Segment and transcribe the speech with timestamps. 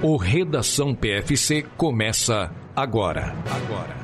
[0.00, 3.34] O Redação PFC começa agora.
[3.50, 3.96] Agora.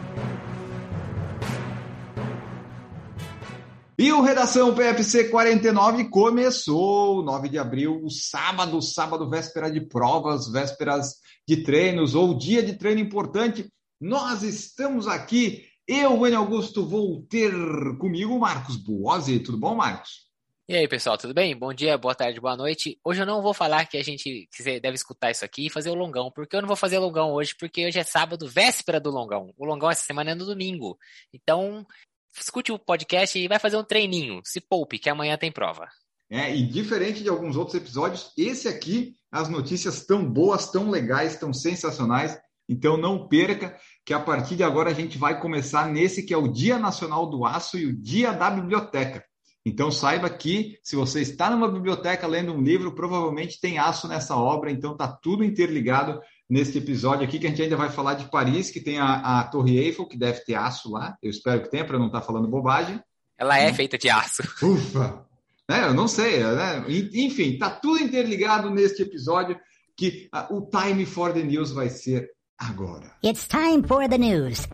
[3.96, 11.14] E o Redação PFC 49 começou 9 de abril, sábado, sábado, véspera de provas, vésperas
[11.46, 13.70] de treinos ou dia de treino importante.
[14.00, 17.52] Nós estamos aqui, eu, Enio Augusto, vou ter
[17.98, 19.38] comigo o Marcos Buozzi.
[19.38, 20.24] Tudo bom, Marcos?
[20.66, 21.54] E aí, pessoal, tudo bem?
[21.54, 22.98] Bom dia, boa tarde, boa noite.
[23.04, 24.48] Hoje eu não vou falar que a gente
[24.80, 27.54] deve escutar isso aqui e fazer o longão, porque eu não vou fazer longão hoje,
[27.54, 29.52] porque hoje é sábado, véspera do longão.
[29.58, 30.98] O longão essa semana é no domingo.
[31.34, 31.86] Então,
[32.34, 34.40] escute o podcast e vai fazer um treininho.
[34.42, 35.86] Se poupe, que amanhã tem prova.
[36.30, 41.36] É, e diferente de alguns outros episódios, esse aqui, as notícias tão boas, tão legais,
[41.36, 42.40] tão sensacionais.
[42.66, 46.38] Então não perca que a partir de agora a gente vai começar nesse que é
[46.38, 49.22] o Dia Nacional do Aço e o Dia da Biblioteca.
[49.64, 54.36] Então saiba que se você está numa biblioteca lendo um livro, provavelmente tem aço nessa
[54.36, 58.30] obra, então tá tudo interligado neste episódio aqui que a gente ainda vai falar de
[58.30, 61.16] Paris, que tem a, a Torre Eiffel, que deve ter aço lá.
[61.22, 63.00] Eu espero que tenha para não estar tá falando bobagem.
[63.38, 64.42] Ela é feita de aço.
[64.62, 65.24] Ufa!
[65.70, 66.84] É, eu não sei, né?
[67.14, 69.58] Enfim, tá tudo interligado neste episódio
[69.96, 73.10] que uh, o time for the news vai ser agora.
[73.24, 74.68] It's time for the news.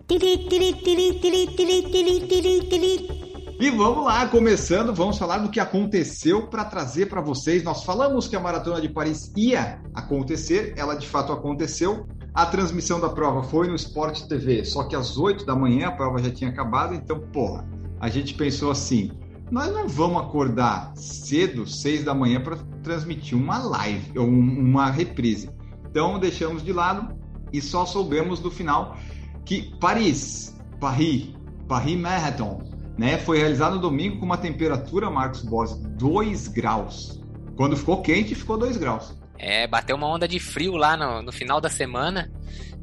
[3.61, 7.63] E vamos lá, começando, vamos falar do que aconteceu para trazer para vocês.
[7.63, 12.07] Nós falamos que a Maratona de Paris ia acontecer, ela de fato aconteceu.
[12.33, 15.93] A transmissão da prova foi no Sport TV, só que às 8 da manhã a
[15.93, 17.69] prova já tinha acabado, então, porra,
[18.01, 19.11] a gente pensou assim:
[19.51, 25.51] nós não vamos acordar cedo, 6 da manhã, para transmitir uma live ou uma reprise.
[25.91, 27.15] Então, deixamos de lado
[27.53, 28.97] e só soubemos do final
[29.45, 31.35] que Paris, Paris,
[31.69, 37.21] Paris Marathon, né, foi realizado no domingo com uma temperatura, Marcos Boss, 2 graus.
[37.57, 39.19] Quando ficou quente, ficou 2 graus.
[39.39, 42.31] É, bateu uma onda de frio lá no, no final da semana.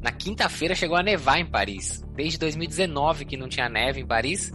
[0.02, 2.02] Na quinta-feira chegou a nevar em Paris.
[2.14, 4.52] Desde 2019 que não tinha neve em Paris.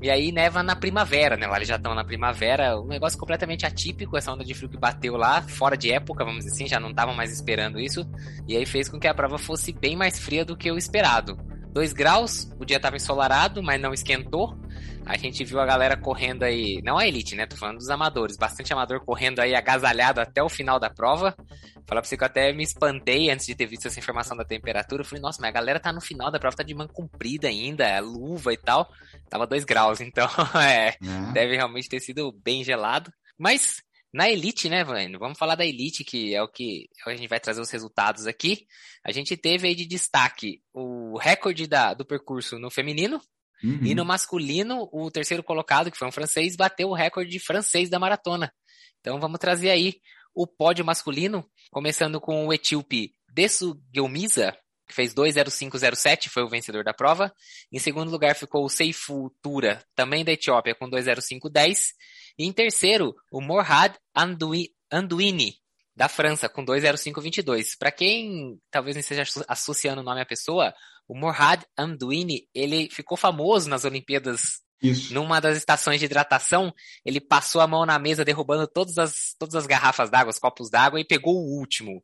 [0.00, 1.46] E aí neva na primavera, né?
[1.46, 2.78] Lá eles já estão na primavera.
[2.80, 6.44] Um negócio completamente atípico, essa onda de frio que bateu lá, fora de época, vamos
[6.44, 8.06] dizer assim, já não estavam mais esperando isso.
[8.46, 11.38] E aí fez com que a prova fosse bem mais fria do que o esperado.
[11.72, 14.56] 2 graus, o dia estava ensolarado, mas não esquentou
[15.06, 17.46] a gente viu a galera correndo aí, não a elite, né?
[17.46, 21.34] Tô falando dos amadores, bastante amador correndo aí agasalhado até o final da prova.
[21.86, 24.44] Falar pra você que eu até me espantei antes de ter visto essa informação da
[24.44, 25.02] temperatura.
[25.02, 27.48] Eu falei, nossa, mas a galera tá no final da prova, tá de manga comprida
[27.48, 28.90] ainda, é luva e tal.
[29.28, 30.28] Tava 2 graus, então
[30.58, 33.12] é, é, deve realmente ter sido bem gelado.
[33.38, 33.82] Mas
[34.14, 35.18] na Elite, né, Vânia?
[35.18, 38.64] Vamos falar da Elite, que é o que a gente vai trazer os resultados aqui.
[39.04, 43.20] A gente teve aí de destaque o recorde da, do percurso no feminino,
[43.64, 43.80] Uhum.
[43.82, 47.88] E no masculino, o terceiro colocado, que foi um francês, bateu o recorde de francês
[47.88, 48.52] da maratona.
[49.00, 49.94] Então vamos trazer aí
[50.34, 54.54] o pódio masculino, começando com o etíope Dessu Gelmiza,
[54.86, 57.32] que fez 2.0507, foi o vencedor da prova.
[57.72, 61.92] Em segundo lugar ficou o Seifu Tura, também da Etiópia, com 2.0510.
[62.38, 65.54] E em terceiro, o Morhad Anduini,
[65.96, 67.78] da França, com 2.0522.
[67.78, 70.74] Para quem talvez não esteja associando o nome à pessoa,
[71.08, 74.62] o Morhad Amdouini, ele ficou famoso nas Olimpíadas.
[74.82, 75.14] Isso.
[75.14, 76.72] Numa das estações de hidratação,
[77.04, 80.68] ele passou a mão na mesa, derrubando todas as, todas as garrafas d'água, os copos
[80.68, 82.02] d'água, e pegou o último.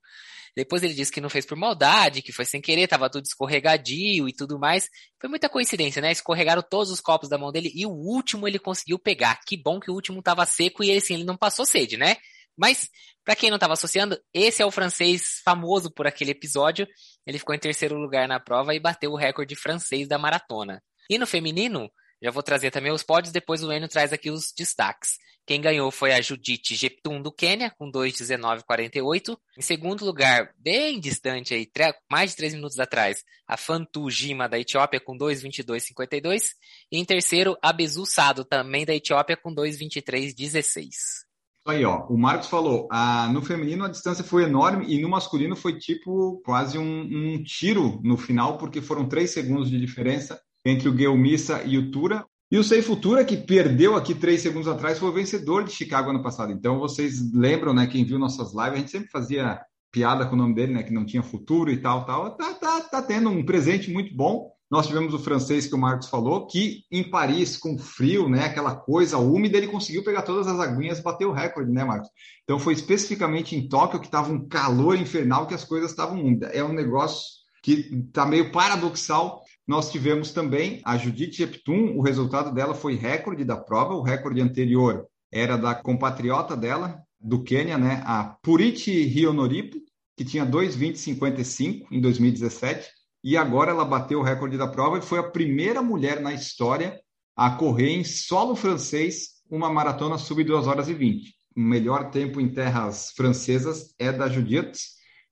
[0.57, 4.29] Depois ele disse que não fez por maldade, que foi sem querer, tava tudo escorregadio
[4.29, 4.89] e tudo mais.
[5.21, 6.11] Foi muita coincidência, né?
[6.11, 9.41] Escorregaram todos os copos da mão dele e o último ele conseguiu pegar.
[9.47, 12.17] Que bom que o último tava seco e ele, assim, ele não passou sede, né?
[12.57, 12.89] Mas,
[13.25, 16.87] para quem não estava associando, esse é o francês famoso por aquele episódio.
[17.27, 20.83] Ele ficou em terceiro lugar na prova e bateu o recorde francês da maratona.
[21.09, 21.91] E no feminino,
[22.23, 25.19] já vou trazer também os pódios, depois o Enio traz aqui os destaques.
[25.47, 29.37] Quem ganhou foi a Judith Jeptum do Quênia, com 2,19,48.
[29.59, 31.69] Em segundo lugar, bem distante aí,
[32.11, 36.51] mais de três minutos atrás, a Fantu Jima da Etiópia com 2,22,52.
[36.93, 41.30] E em terceiro, a Bezu Sado, também da Etiópia, com 2,23,16.
[41.67, 45.55] Aí, ó, o Marcos falou, ah, no feminino a distância foi enorme e no masculino
[45.55, 50.89] foi tipo quase um, um tiro no final, porque foram três segundos de diferença entre
[50.89, 52.25] o Guilmissa e o Tura.
[52.51, 56.11] E o Sei Futura, que perdeu aqui três segundos atrás, foi o vencedor de Chicago
[56.11, 56.51] ano passado.
[56.51, 57.87] Então vocês lembram, né?
[57.87, 59.61] Quem viu nossas lives, a gente sempre fazia
[59.93, 60.83] piada com o nome dele, né?
[60.83, 62.37] Que não tinha futuro e tal, tal.
[62.37, 64.51] Tá, tá, tá tendo um presente muito bom.
[64.71, 68.75] Nós tivemos o francês que o Marcos falou, que em Paris, com frio, né, aquela
[68.75, 72.09] coisa úmida, ele conseguiu pegar todas as aguinhas e bater o recorde, né, Marcos?
[72.45, 76.55] Então foi especificamente em Tóquio que estava um calor infernal que as coisas estavam úmidas.
[76.55, 79.43] É um negócio que está meio paradoxal.
[79.67, 84.41] Nós tivemos também a Judith Jeptum, o resultado dela foi recorde da prova, o recorde
[84.41, 89.79] anterior era da compatriota dela, do Quênia, né, a Puriti Rionoripo,
[90.17, 92.89] que tinha 2,20,55 em 2017,
[93.23, 97.01] e agora ela bateu o recorde da prova e foi a primeira mulher na história
[97.37, 101.35] a correr em solo francês uma maratona sub 2 horas e 20.
[101.57, 104.73] O melhor tempo em terras francesas é da Judith,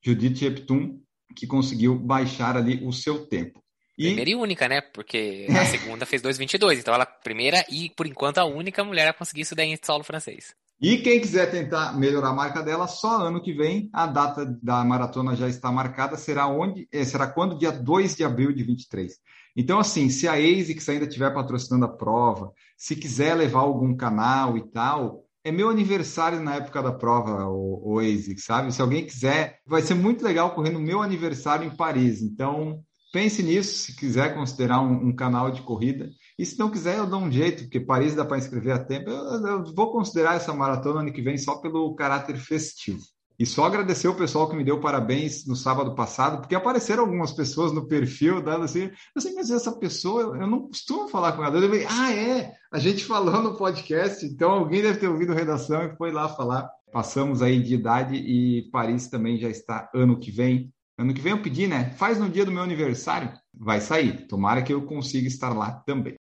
[0.04, 1.00] Judith Eptum,
[1.36, 3.62] que conseguiu baixar ali o seu tempo.
[3.96, 4.06] E...
[4.06, 4.80] Primeira e única, né?
[4.80, 6.78] Porque a segunda fez 2,22.
[6.78, 10.04] Então ela primeira e, por enquanto, a única mulher a conseguir isso daí em solo
[10.04, 10.54] francês.
[10.80, 14.84] E quem quiser tentar melhorar a marca dela, só ano que vem, a data da
[14.84, 16.88] maratona já está marcada, será onde?
[16.92, 17.58] Eh, será quando?
[17.58, 19.12] Dia 2 de abril de 23.
[19.56, 24.56] Então, assim, se a ASICS ainda estiver patrocinando a prova, se quiser levar algum canal
[24.56, 28.72] e tal, é meu aniversário na época da prova, o, o ASICS, sabe?
[28.72, 32.22] Se alguém quiser, vai ser muito legal correr no meu aniversário em Paris.
[32.22, 32.80] Então,
[33.12, 36.08] pense nisso, se quiser considerar um, um, canal de corrida.
[36.38, 39.10] E se não quiser, eu dou um jeito, porque Paris dá para inscrever a tempo.
[39.10, 43.00] Eu, eu, vou considerar essa maratona ano que vem só pelo caráter festivo.
[43.38, 47.30] E só agradecer o pessoal que me deu parabéns no sábado passado, porque apareceram algumas
[47.30, 51.56] pessoas no perfil dando assim, assim, mas essa pessoa, eu não costumo falar com ela.
[51.56, 55.84] Eu falei, ah, é, a gente falou no podcast, então alguém deve ter ouvido redação
[55.84, 56.68] e foi lá falar.
[56.92, 60.72] Passamos aí de idade e Paris também já está ano que vem.
[60.98, 61.90] Ano que vem eu pedi, né?
[61.92, 64.26] Faz no dia do meu aniversário, vai sair.
[64.26, 66.16] Tomara que eu consiga estar lá também.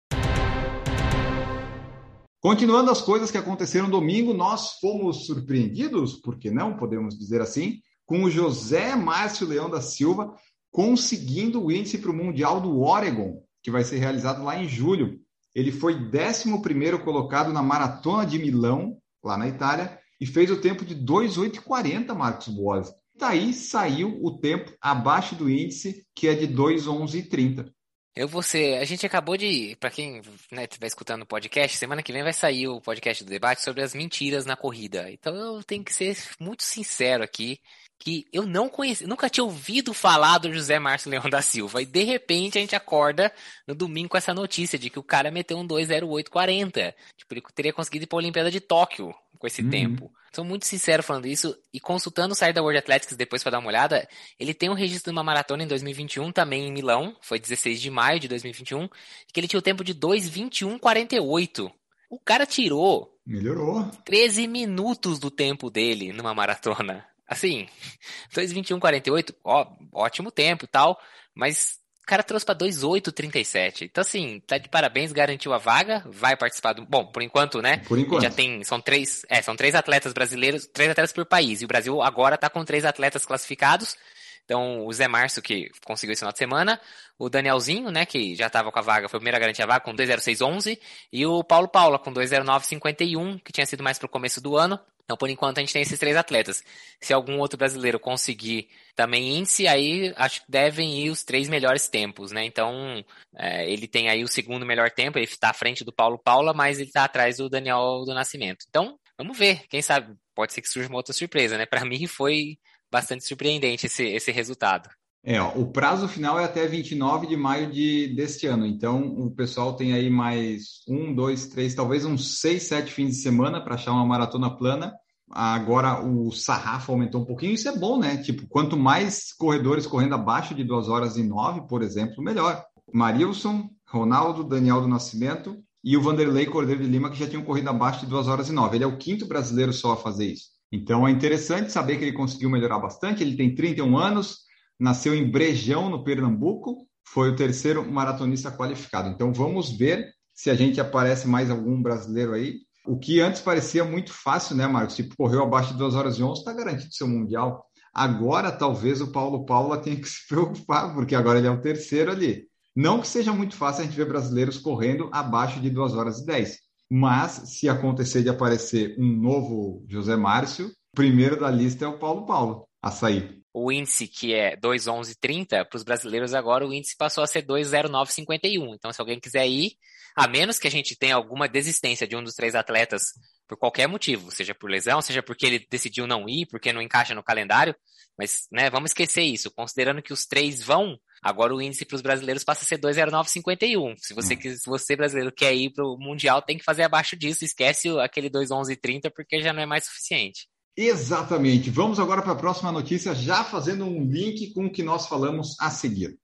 [2.43, 7.79] Continuando as coisas que aconteceram domingo, nós fomos surpreendidos, por que não podemos dizer assim,
[8.05, 10.35] com o José Márcio Leão da Silva
[10.69, 15.21] conseguindo o índice para o Mundial do Oregon, que vai ser realizado lá em julho.
[15.55, 20.85] Ele foi 11 colocado na Maratona de Milão, lá na Itália, e fez o tempo
[20.85, 22.93] de 2,840, Marcos Boas.
[23.15, 27.71] Daí saiu o tempo abaixo do índice, que é de 2,1130.
[28.15, 28.79] Eu vou ser.
[28.79, 29.77] A gente acabou de.
[29.81, 30.21] Para quem
[30.51, 33.83] né, estiver escutando o podcast, semana que vem vai sair o podcast do debate sobre
[33.83, 35.11] as mentiras na corrida.
[35.11, 37.59] Então eu tenho que ser muito sincero aqui
[38.03, 41.81] que eu não conheci, nunca tinha ouvido falar do José Márcio Leão da Silva.
[41.81, 43.33] E de repente a gente acorda
[43.65, 46.97] no domingo com essa notícia de que o cara meteu um 20840.
[47.17, 49.71] Tipo, ele teria conseguido ir para a Olimpíada de Tóquio com esse uhum.
[49.71, 50.13] tempo.
[50.35, 53.59] Sou muito sincero falando isso e consultando o site da World Athletics depois para dar
[53.61, 57.39] uma olhada, ele tem um registro de uma maratona em 2021 também em Milão, foi
[57.39, 58.89] 16 de maio de 2021,
[59.33, 61.71] que ele tinha o tempo de 2:21:48.
[62.11, 63.89] O cara tirou Melhorou.
[64.05, 67.07] 13 minutos do tempo dele numa maratona.
[67.33, 67.67] Assim,
[68.35, 71.01] 2,21,48, ó, ótimo tempo e tal,
[71.35, 73.83] mas o cara trouxe para 2,8,37.
[73.83, 76.85] Então, assim, tá de parabéns, garantiu a vaga, vai participar do.
[76.85, 77.79] Bom, por enquanto, né?
[77.87, 78.23] Por enquanto.
[78.23, 78.65] Já tem.
[78.65, 79.25] São três.
[79.29, 81.63] É, são três atletas brasileiros, três atletas por país.
[81.63, 83.97] E o Brasil agora tá com três atletas classificados.
[84.45, 86.81] Então, o Zé Márcio, que conseguiu esse final de semana,
[87.19, 89.67] o Danielzinho, né, que já estava com a vaga, foi o primeiro a garantir a
[89.67, 90.79] vaga, com 2,0611,
[91.13, 94.79] e o Paulo Paula, com 2,0951, que tinha sido mais para o começo do ano.
[95.05, 96.63] Então, por enquanto, a gente tem esses três atletas.
[97.01, 101.89] Se algum outro brasileiro conseguir também índice, aí acho que devem ir os três melhores
[101.89, 102.45] tempos, né?
[102.45, 103.05] Então,
[103.37, 106.55] é, ele tem aí o segundo melhor tempo, ele está à frente do Paulo Paula,
[106.55, 108.65] mas ele está atrás do Daniel do Nascimento.
[108.69, 111.67] Então, vamos ver, quem sabe, pode ser que surja uma outra surpresa, né?
[111.67, 112.59] Para mim foi
[112.93, 114.91] bastante surpreendente esse, esse resultado.
[115.25, 118.67] É, ó, o prazo final é até 29 de maio de, deste ano.
[118.67, 123.23] Então, o pessoal tem aí mais um, dois, três, talvez uns seis, sete fins de
[123.23, 124.93] semana para achar uma maratona plana.
[125.31, 128.19] Agora o sarrafo aumentou um pouquinho, isso é bom, né?
[128.19, 132.63] Tipo, quanto mais corredores correndo abaixo de 2 horas e 9, por exemplo, melhor.
[132.93, 137.71] Marilson, Ronaldo, Daniel do Nascimento e o Vanderlei Cordeiro de Lima, que já tinham corrido
[137.71, 138.77] abaixo de 2 horas e 9.
[138.77, 140.51] Ele é o quinto brasileiro só a fazer isso.
[140.73, 143.23] Então é interessante saber que ele conseguiu melhorar bastante.
[143.23, 144.39] Ele tem 31 anos,
[144.81, 149.11] nasceu em Brejão, no Pernambuco, foi o terceiro maratonista qualificado.
[149.11, 152.61] Então vamos ver se a gente aparece mais algum brasileiro aí.
[152.87, 154.97] O que antes parecia muito fácil, né, Marcos?
[154.97, 157.65] Se correu abaixo de 2 horas e 11, está garantido seu Mundial.
[157.95, 162.11] Agora, talvez o Paulo Paula tenha que se preocupar, porque agora ele é o terceiro
[162.11, 162.45] ali.
[162.75, 166.27] Não que seja muito fácil a gente ver brasileiros correndo abaixo de 2 horas e
[166.27, 166.59] 10.
[166.95, 171.99] Mas, se acontecer de aparecer um novo José Márcio, o primeiro da lista é o
[171.99, 176.97] Paulo Paulo a sair o índice que é 2,1130, para os brasileiros agora o índice
[176.97, 178.75] passou a ser 2,0951.
[178.75, 179.73] Então, se alguém quiser ir,
[180.17, 183.03] a menos que a gente tenha alguma desistência de um dos três atletas
[183.47, 187.15] por qualquer motivo, seja por lesão, seja porque ele decidiu não ir, porque não encaixa
[187.15, 187.77] no calendário,
[188.19, 189.51] mas né, vamos esquecer isso.
[189.51, 193.95] Considerando que os três vão, agora o índice para os brasileiros passa a ser 2,0951.
[193.99, 194.39] Se você, hum.
[194.41, 197.45] se você brasileiro quer ir para o Mundial, tem que fazer abaixo disso.
[197.45, 200.49] Esquece aquele 2,1130 porque já não é mais suficiente.
[200.77, 201.71] Exatamente.
[201.71, 205.55] Vamos agora para a próxima notícia, já fazendo um link com o que nós falamos
[205.61, 206.19] a seguir.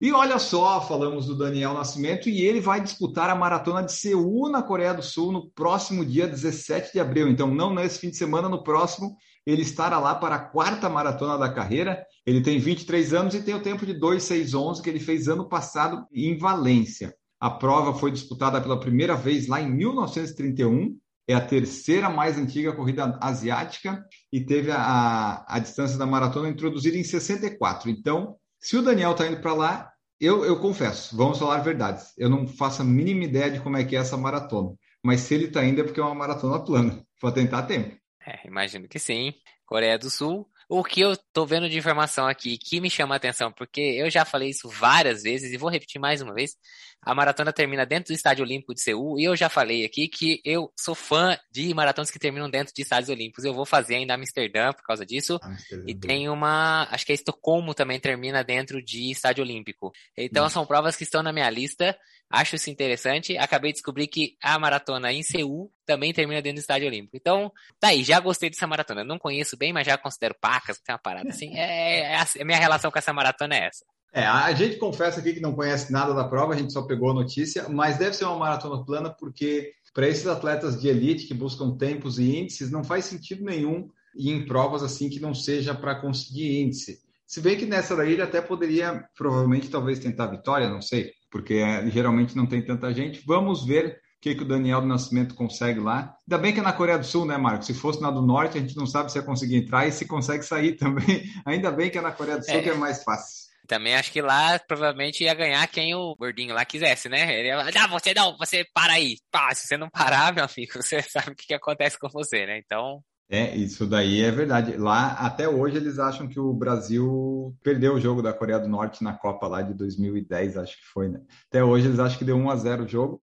[0.00, 4.50] E olha só, falamos do Daniel Nascimento e ele vai disputar a maratona de Seul
[4.50, 7.28] na Coreia do Sul no próximo dia 17 de abril.
[7.28, 9.16] Então, não nesse fim de semana, no próximo,
[9.46, 12.04] ele estará lá para a quarta maratona da carreira.
[12.24, 16.06] Ele tem 23 anos e tem o tempo de 2,611 que ele fez ano passado
[16.12, 17.14] em Valência.
[17.40, 20.96] A prova foi disputada pela primeira vez lá em 1931.
[21.26, 26.96] É a terceira mais antiga corrida asiática e teve a, a, distância da maratona introduzida
[26.96, 27.90] em 64.
[27.90, 32.12] Então, se o Daniel está indo para lá, eu, eu confesso, vamos falar verdades.
[32.16, 34.74] Eu não faço a mínima ideia de como é que é essa maratona.
[35.04, 37.04] Mas se ele está indo é porque é uma maratona plana.
[37.20, 37.96] Vou tentar tempo.
[38.26, 39.34] É, imagino que sim.
[39.66, 40.48] Coreia do Sul.
[40.68, 44.08] O que eu tô vendo de informação aqui que me chama a atenção, porque eu
[44.08, 46.56] já falei isso várias vezes e vou repetir mais uma vez.
[47.02, 50.40] A maratona termina dentro do Estádio Olímpico de Seul e eu já falei aqui que
[50.44, 53.44] eu sou fã de maratonas que terminam dentro de estádios olímpicos.
[53.44, 55.38] Eu vou fazer ainda Amsterdã por causa disso.
[55.42, 55.84] Amsterdã.
[55.86, 59.92] E tem uma, acho que a Estocolmo também termina dentro de estádio olímpico.
[60.16, 60.48] Então hum.
[60.48, 61.98] são provas que estão na minha lista.
[62.32, 63.36] Acho isso interessante.
[63.36, 67.14] Acabei de descobrir que a maratona em Seul também termina dentro do estádio olímpico.
[67.14, 69.04] Então, tá aí, já gostei dessa maratona.
[69.04, 71.54] Não conheço bem, mas já considero pacas, tem uma parada assim.
[71.54, 73.84] É, é, a minha relação com essa maratona é essa.
[74.14, 77.10] É, a gente confessa aqui que não conhece nada da prova, a gente só pegou
[77.10, 81.34] a notícia, mas deve ser uma maratona plana porque para esses atletas de elite que
[81.34, 85.74] buscam tempos e índices, não faz sentido nenhum ir em provas assim que não seja
[85.74, 87.00] para conseguir índice.
[87.26, 91.54] Se bem que nessa daí ele até poderia, provavelmente, talvez tentar vitória, não sei, porque
[91.54, 93.22] é, geralmente não tem tanta gente.
[93.26, 96.14] Vamos ver o que, que o Daniel do Nascimento consegue lá.
[96.28, 97.64] Ainda bem que é na Coreia do Sul, né, Marco?
[97.64, 100.06] Se fosse na do Norte, a gente não sabe se ia conseguir entrar e se
[100.06, 101.24] consegue sair também.
[101.46, 102.62] Ainda bem que é na Coreia do Sul, é.
[102.62, 103.50] que é mais fácil.
[103.66, 107.32] Também acho que lá provavelmente ia ganhar quem o gordinho lá quisesse, né?
[107.32, 109.16] Ele ia falar, não, você não, você para aí.
[109.30, 112.44] Pá, se você não parar, meu amigo, você sabe o que, que acontece com você,
[112.44, 112.58] né?
[112.58, 113.02] Então.
[113.34, 114.76] É, isso daí é verdade.
[114.76, 119.02] Lá, até hoje, eles acham que o Brasil perdeu o jogo da Coreia do Norte
[119.02, 121.18] na Copa lá de 2010, acho que foi, né?
[121.48, 123.22] Até hoje eles acham que deu 1 a 0 o jogo.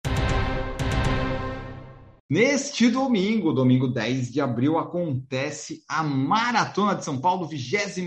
[2.27, 8.03] Neste domingo, domingo 10 de abril, acontece a Maratona de São Paulo, 26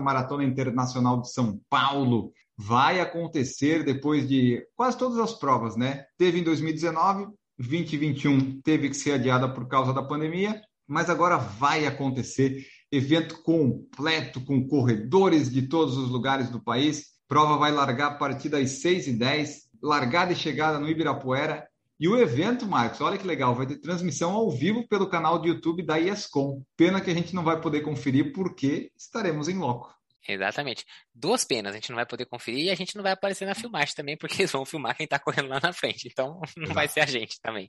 [0.00, 2.32] Maratona Internacional de São Paulo.
[2.56, 6.04] Vai acontecer depois de quase todas as provas, né?
[6.16, 7.26] Teve em 2019,
[7.58, 10.58] 2021 teve que ser adiada por causa da pandemia,
[10.88, 12.66] mas agora vai acontecer.
[12.90, 17.08] Evento completo, com corredores de todos os lugares do país.
[17.28, 21.68] Prova vai largar a partir das 6h10, largada e chegada no Ibirapuera
[22.00, 25.48] e o evento, Marcos, olha que legal, vai ter transmissão ao vivo pelo canal do
[25.48, 26.62] YouTube da ESCOM.
[26.76, 29.92] Pena que a gente não vai poder conferir porque estaremos em loco.
[30.26, 30.84] Exatamente.
[31.14, 33.54] Duas penas, a gente não vai poder conferir e a gente não vai aparecer na
[33.54, 36.08] filmagem também, porque eles vão filmar quem tá correndo lá na frente.
[36.08, 37.68] Então, não vai ser a gente também.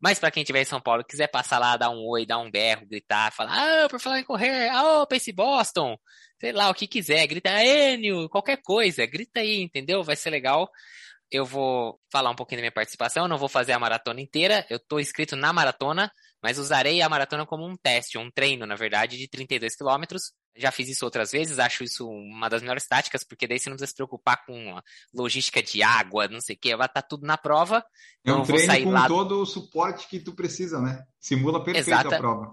[0.00, 2.50] Mas para quem estiver em São Paulo, quiser passar lá, dar um oi, dar um
[2.50, 5.96] berro, gritar, falar, ah, por falar em correr, ah, pense Boston,
[6.40, 10.02] sei lá, o que quiser, grita Enio, qualquer coisa, grita aí, entendeu?
[10.02, 10.68] Vai ser legal
[11.32, 14.66] eu vou falar um pouquinho da minha participação, eu não vou fazer a maratona inteira,
[14.68, 18.74] eu estou inscrito na maratona, mas usarei a maratona como um teste, um treino, na
[18.74, 20.34] verdade, de 32 quilômetros.
[20.54, 23.76] Já fiz isso outras vezes, acho isso uma das melhores táticas, porque daí você não
[23.76, 24.78] precisa se preocupar com
[25.14, 27.84] logística de água, não sei o que, vai estar tá tudo na prova.
[28.24, 29.08] É um treino com lá...
[29.08, 31.04] todo o suporte que tu precisa, né?
[31.18, 32.16] Simula perfeito Exata...
[32.16, 32.52] a prova.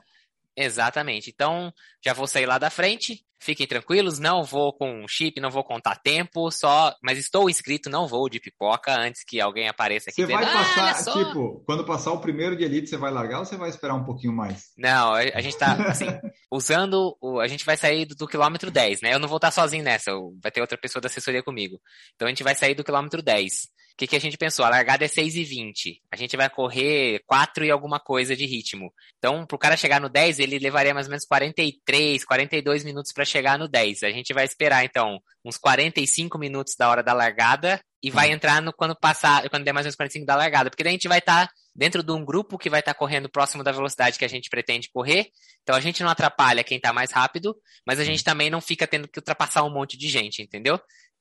[0.55, 1.29] Exatamente.
[1.29, 3.25] Então, já vou sair lá da frente.
[3.41, 8.05] Fiquem tranquilos, não vou com chip, não vou contar tempo, só, mas estou inscrito, não
[8.05, 10.25] vou de pipoca antes que alguém apareça aqui.
[10.25, 13.45] Você vai passar, ah, tipo, quando passar o primeiro de elite, você vai largar ou
[13.45, 14.71] você vai esperar um pouquinho mais?
[14.77, 16.05] Não, a gente tá, assim,
[16.51, 19.13] usando, o, a gente vai sair do, do, quilômetro 10, né?
[19.13, 21.79] Eu não vou estar sozinho nessa, vai ter outra pessoa da assessoria comigo.
[22.15, 23.69] Então a gente vai sair do quilômetro 10
[23.99, 24.63] que, que a gente pensou?
[24.63, 26.01] A largada é 6 e 20.
[26.09, 28.93] A gente vai correr 4 e alguma coisa de ritmo.
[29.17, 33.11] Então, para o cara chegar no 10, ele levaria mais ou menos 43, 42 minutos
[33.11, 34.03] para chegar no 10.
[34.03, 38.33] A gente vai esperar, então, uns 45 minutos da hora da largada e vai hum.
[38.33, 40.69] entrar no quando passar, quando der mais ou menos 45 da largada.
[40.69, 42.97] Porque daí a gente vai estar tá dentro de um grupo que vai estar tá
[42.97, 45.27] correndo próximo da velocidade que a gente pretende correr.
[45.61, 47.53] Então a gente não atrapalha quem está mais rápido,
[47.85, 50.79] mas a gente também não fica tendo que ultrapassar um monte de gente, entendeu?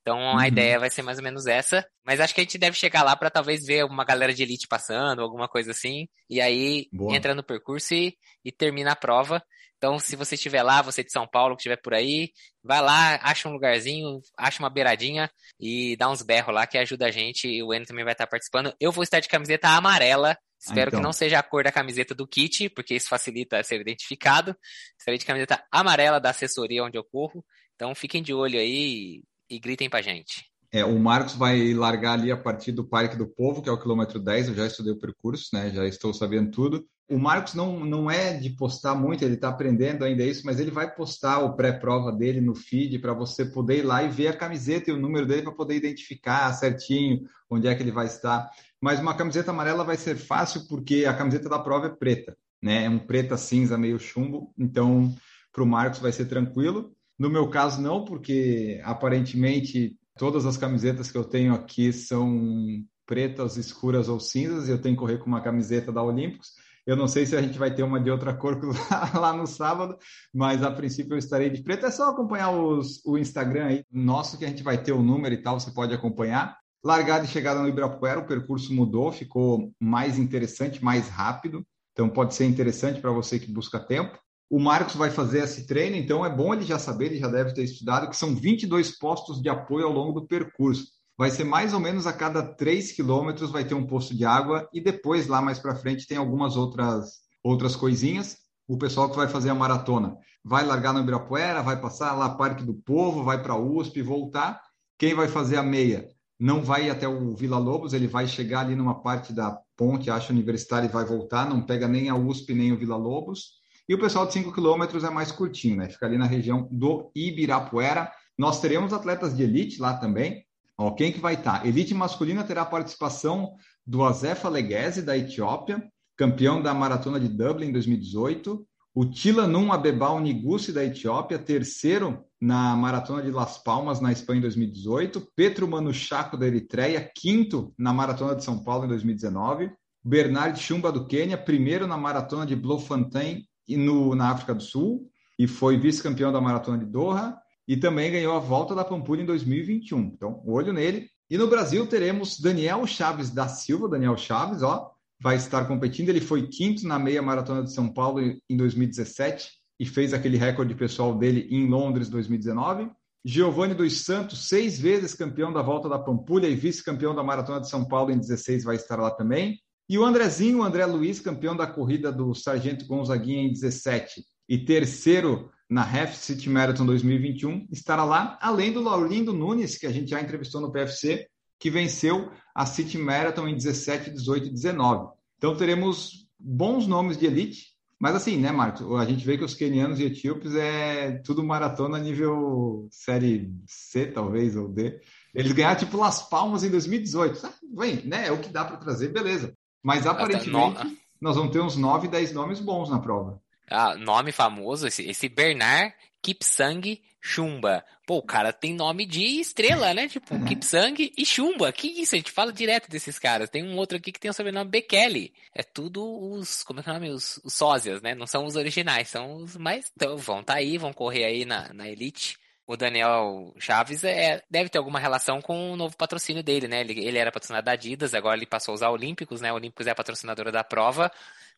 [0.08, 0.38] Então uhum.
[0.38, 1.86] a ideia vai ser mais ou menos essa.
[2.02, 4.66] Mas acho que a gente deve chegar lá para talvez ver uma galera de elite
[4.66, 6.08] passando, alguma coisa assim.
[6.30, 7.14] E aí Boa.
[7.14, 9.42] entra no percurso e, e termina a prova.
[9.76, 12.30] Então, se você estiver lá, você de São Paulo que estiver por aí,
[12.64, 17.06] vai lá, acha um lugarzinho, acha uma beiradinha e dá uns berros lá que ajuda
[17.06, 17.46] a gente.
[17.46, 18.74] E o Enio também vai estar participando.
[18.80, 20.36] Eu vou estar de camiseta amarela.
[20.58, 21.00] Espero ah, então.
[21.00, 24.56] que não seja a cor da camiseta do kit, porque isso facilita ser identificado.
[24.98, 27.44] Estarei de camiseta amarela da assessoria onde eu corro.
[27.76, 30.46] Então fiquem de olho aí e gritem pra gente.
[30.70, 33.80] É, o Marcos vai largar ali a partir do Parque do Povo, que é o
[33.80, 35.70] quilômetro 10, eu já estudei o percurso, né?
[35.70, 36.86] Já estou sabendo tudo.
[37.10, 40.70] O Marcos não, não é de postar muito, ele está aprendendo ainda isso, mas ele
[40.70, 44.36] vai postar o pré-prova dele no feed para você poder ir lá e ver a
[44.36, 48.50] camiseta e o número dele para poder identificar certinho onde é que ele vai estar.
[48.78, 52.84] Mas uma camiseta amarela vai ser fácil porque a camiseta da prova é preta, né?
[52.84, 55.14] É um preta cinza meio chumbo, então
[55.50, 56.94] para o Marcos vai ser tranquilo.
[57.18, 63.56] No meu caso, não, porque aparentemente todas as camisetas que eu tenho aqui são pretas,
[63.56, 66.50] escuras ou cinzas, e eu tenho que correr com uma camiseta da Olímpicos.
[66.86, 68.58] Eu não sei se a gente vai ter uma de outra cor
[69.14, 69.96] lá no sábado,
[70.32, 71.86] mas a princípio eu estarei de preto.
[71.86, 75.34] É só acompanhar os, o Instagram aí nosso que a gente vai ter o número
[75.34, 76.56] e tal, você pode acompanhar.
[76.82, 81.62] Largada e chegada no Ibirapuera, o percurso mudou, ficou mais interessante, mais rápido.
[81.92, 84.18] Então pode ser interessante para você que busca tempo.
[84.50, 87.52] O Marcos vai fazer esse treino, então é bom ele já saber, ele já deve
[87.52, 90.86] ter estudado, que são 22 postos de apoio ao longo do percurso.
[91.18, 94.68] Vai ser mais ou menos a cada 3 quilômetros vai ter um posto de água
[94.72, 98.36] e depois, lá mais para frente, tem algumas outras, outras coisinhas.
[98.66, 102.64] O pessoal que vai fazer a maratona vai largar no Ibirapuera, vai passar lá Parque
[102.64, 104.62] do Povo, vai para USP, voltar.
[104.96, 108.76] Quem vai fazer a meia não vai até o Vila Lobos, ele vai chegar ali
[108.76, 112.72] numa parte da ponte, acho, universitária e vai voltar, não pega nem a USP nem
[112.72, 113.57] o Vila Lobos.
[113.88, 115.88] E o pessoal de 5 quilômetros é mais curtinho, né?
[115.88, 118.12] Fica ali na região do Ibirapuera.
[118.36, 120.44] Nós teremos atletas de elite lá também.
[120.76, 121.60] Ó, quem que vai estar?
[121.60, 121.66] Tá?
[121.66, 123.54] Elite masculina terá a participação
[123.86, 125.82] do Azefa Leguese, da Etiópia,
[126.16, 128.62] campeão da maratona de Dublin em 2018.
[128.94, 134.42] O Tilanum Abebal Nigusi, da Etiópia, terceiro na maratona de Las Palmas, na Espanha, em
[134.42, 135.28] 2018.
[135.34, 139.70] Petro Manuchaco, da Eritreia, quinto na maratona de São Paulo, em 2019.
[140.04, 145.08] Bernard Chumba, do Quênia, primeiro na maratona de Bloemfontein e no, na África do Sul
[145.38, 149.26] e foi vice-campeão da Maratona de Doha e também ganhou a volta da Pampulha em
[149.26, 150.00] 2021.
[150.00, 151.08] Então, olho nele.
[151.30, 156.08] E no Brasil teremos Daniel Chaves da Silva, Daniel Chaves, ó, vai estar competindo.
[156.08, 160.74] Ele foi quinto na meia maratona de São Paulo em 2017 e fez aquele recorde
[160.74, 162.90] pessoal dele em Londres 2019.
[163.24, 167.68] Giovanni dos Santos, seis vezes campeão da volta da Pampulha e vice-campeão da maratona de
[167.68, 169.60] São Paulo em 16, vai estar lá também.
[169.88, 174.58] E o Andrezinho, o André Luiz, campeão da corrida do Sargento Gonzaguinha em 17 e
[174.58, 180.10] terceiro na Half City Marathon 2021, estará lá, além do Laurindo Nunes, que a gente
[180.10, 181.26] já entrevistou no PFC,
[181.58, 185.10] que venceu a City Marathon em 17, 18 e 19.
[185.36, 188.86] Então teremos bons nomes de elite, mas assim, né, Marcos?
[188.96, 194.54] A gente vê que os quenianos e etíopes é tudo maratona nível série C, talvez,
[194.54, 195.00] ou D.
[195.34, 197.44] Eles ganharam tipo Las Palmas em 2018.
[197.44, 198.28] Ah, vem, né?
[198.28, 199.52] É o que dá para trazer, beleza.
[199.82, 200.96] Mas aparentemente no...
[201.20, 203.40] nós vamos ter uns 9, 10 nomes bons na prova.
[203.70, 207.84] Ah, nome famoso, esse, esse Bernard Kipsang Chumba.
[208.06, 210.08] Pô, o cara tem nome de estrela, né?
[210.08, 210.44] Tipo, uhum.
[210.46, 211.70] Kipsang e Chumba.
[211.72, 212.14] Que isso?
[212.14, 213.50] A gente fala direto desses caras.
[213.50, 215.32] Tem um outro aqui que tem o sobrenome Bekele.
[215.54, 217.10] É tudo os, como é que é o nome?
[217.10, 218.14] Os, os sósias, né?
[218.14, 221.72] Não são os originais, são os mais, então, vão tá aí, vão correr aí na,
[221.72, 222.38] na elite
[222.68, 226.82] o Daniel Chaves é, deve ter alguma relação com o novo patrocínio dele, né?
[226.82, 229.50] Ele, ele era patrocinado da Adidas, agora ele passou a usar Olímpicos, né?
[229.50, 231.10] O Olímpicos é a patrocinadora da prova.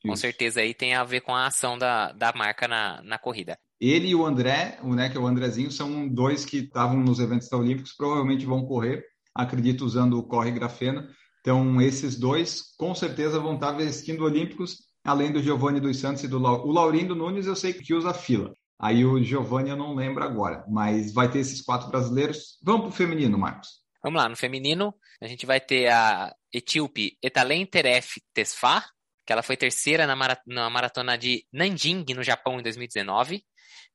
[0.03, 0.23] Com Isso.
[0.23, 3.59] certeza aí tem a ver com a ação da, da marca na, na corrida.
[3.81, 7.18] Ele e o André, o, né, que é o Andrezinho, são dois que estavam nos
[7.18, 9.03] eventos da Olímpicos, provavelmente vão correr,
[9.35, 11.09] acredito, usando o Corre Grafeno.
[11.40, 16.29] Então, esses dois, com certeza, vão estar vestindo Olímpicos, além do Giovanni dos Santos e
[16.29, 18.55] do o Laurindo Nunes, eu sei que usa fila.
[18.81, 22.59] Aí o Giovanni eu não lembro agora, mas vai ter esses quatro brasileiros.
[22.62, 23.81] Vamos para o feminino, Marcos.
[24.03, 29.57] Vamos lá, no feminino a gente vai ter a etíope Etalen Teref que ela foi
[29.57, 30.16] terceira na,
[30.47, 33.45] na, maratona de Nanjing, no Japão, em 2019.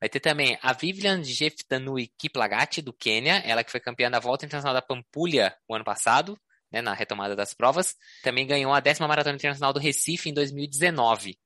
[0.00, 4.46] Vai ter também a Vivian Jeftanui Kiplagat, do Quênia, ela que foi campeã da Volta
[4.46, 6.38] Internacional da Pampulha o ano passado,
[6.72, 7.94] né, na retomada das provas.
[8.22, 11.36] Também ganhou a décima Maratona Internacional do Recife em 2019.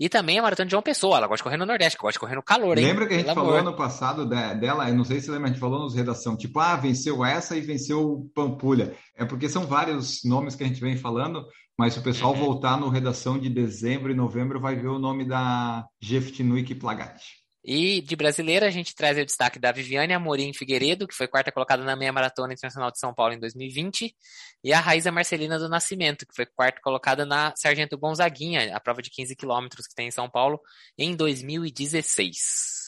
[0.00, 2.20] E também a maratona de João Pessoa, ela gosta de correr no Nordeste, gosta de
[2.20, 2.86] correr no calor, hein?
[2.86, 3.68] Lembra que a gente Pelo falou amor.
[3.68, 6.74] ano passado dela, eu não sei se lembra, a gente falou nos redação, tipo, ah,
[6.74, 8.94] venceu essa e venceu Pampulha.
[9.14, 11.46] É porque são vários nomes que a gente vem falando,
[11.78, 12.38] mas se o pessoal uhum.
[12.38, 17.20] voltar no redação de dezembro e novembro, vai ver o nome da Jeftinuik Plagat.
[17.62, 21.52] E de brasileira, a gente traz o destaque da Viviane Amorim Figueiredo, que foi quarta
[21.52, 24.14] colocada na meia maratona internacional de São Paulo em 2020,
[24.64, 29.02] e a Raíza Marcelina do Nascimento, que foi quarta colocada na Sargento Gonzaguinha, a prova
[29.02, 30.58] de 15 quilômetros que tem em São Paulo,
[30.96, 32.80] em 2016.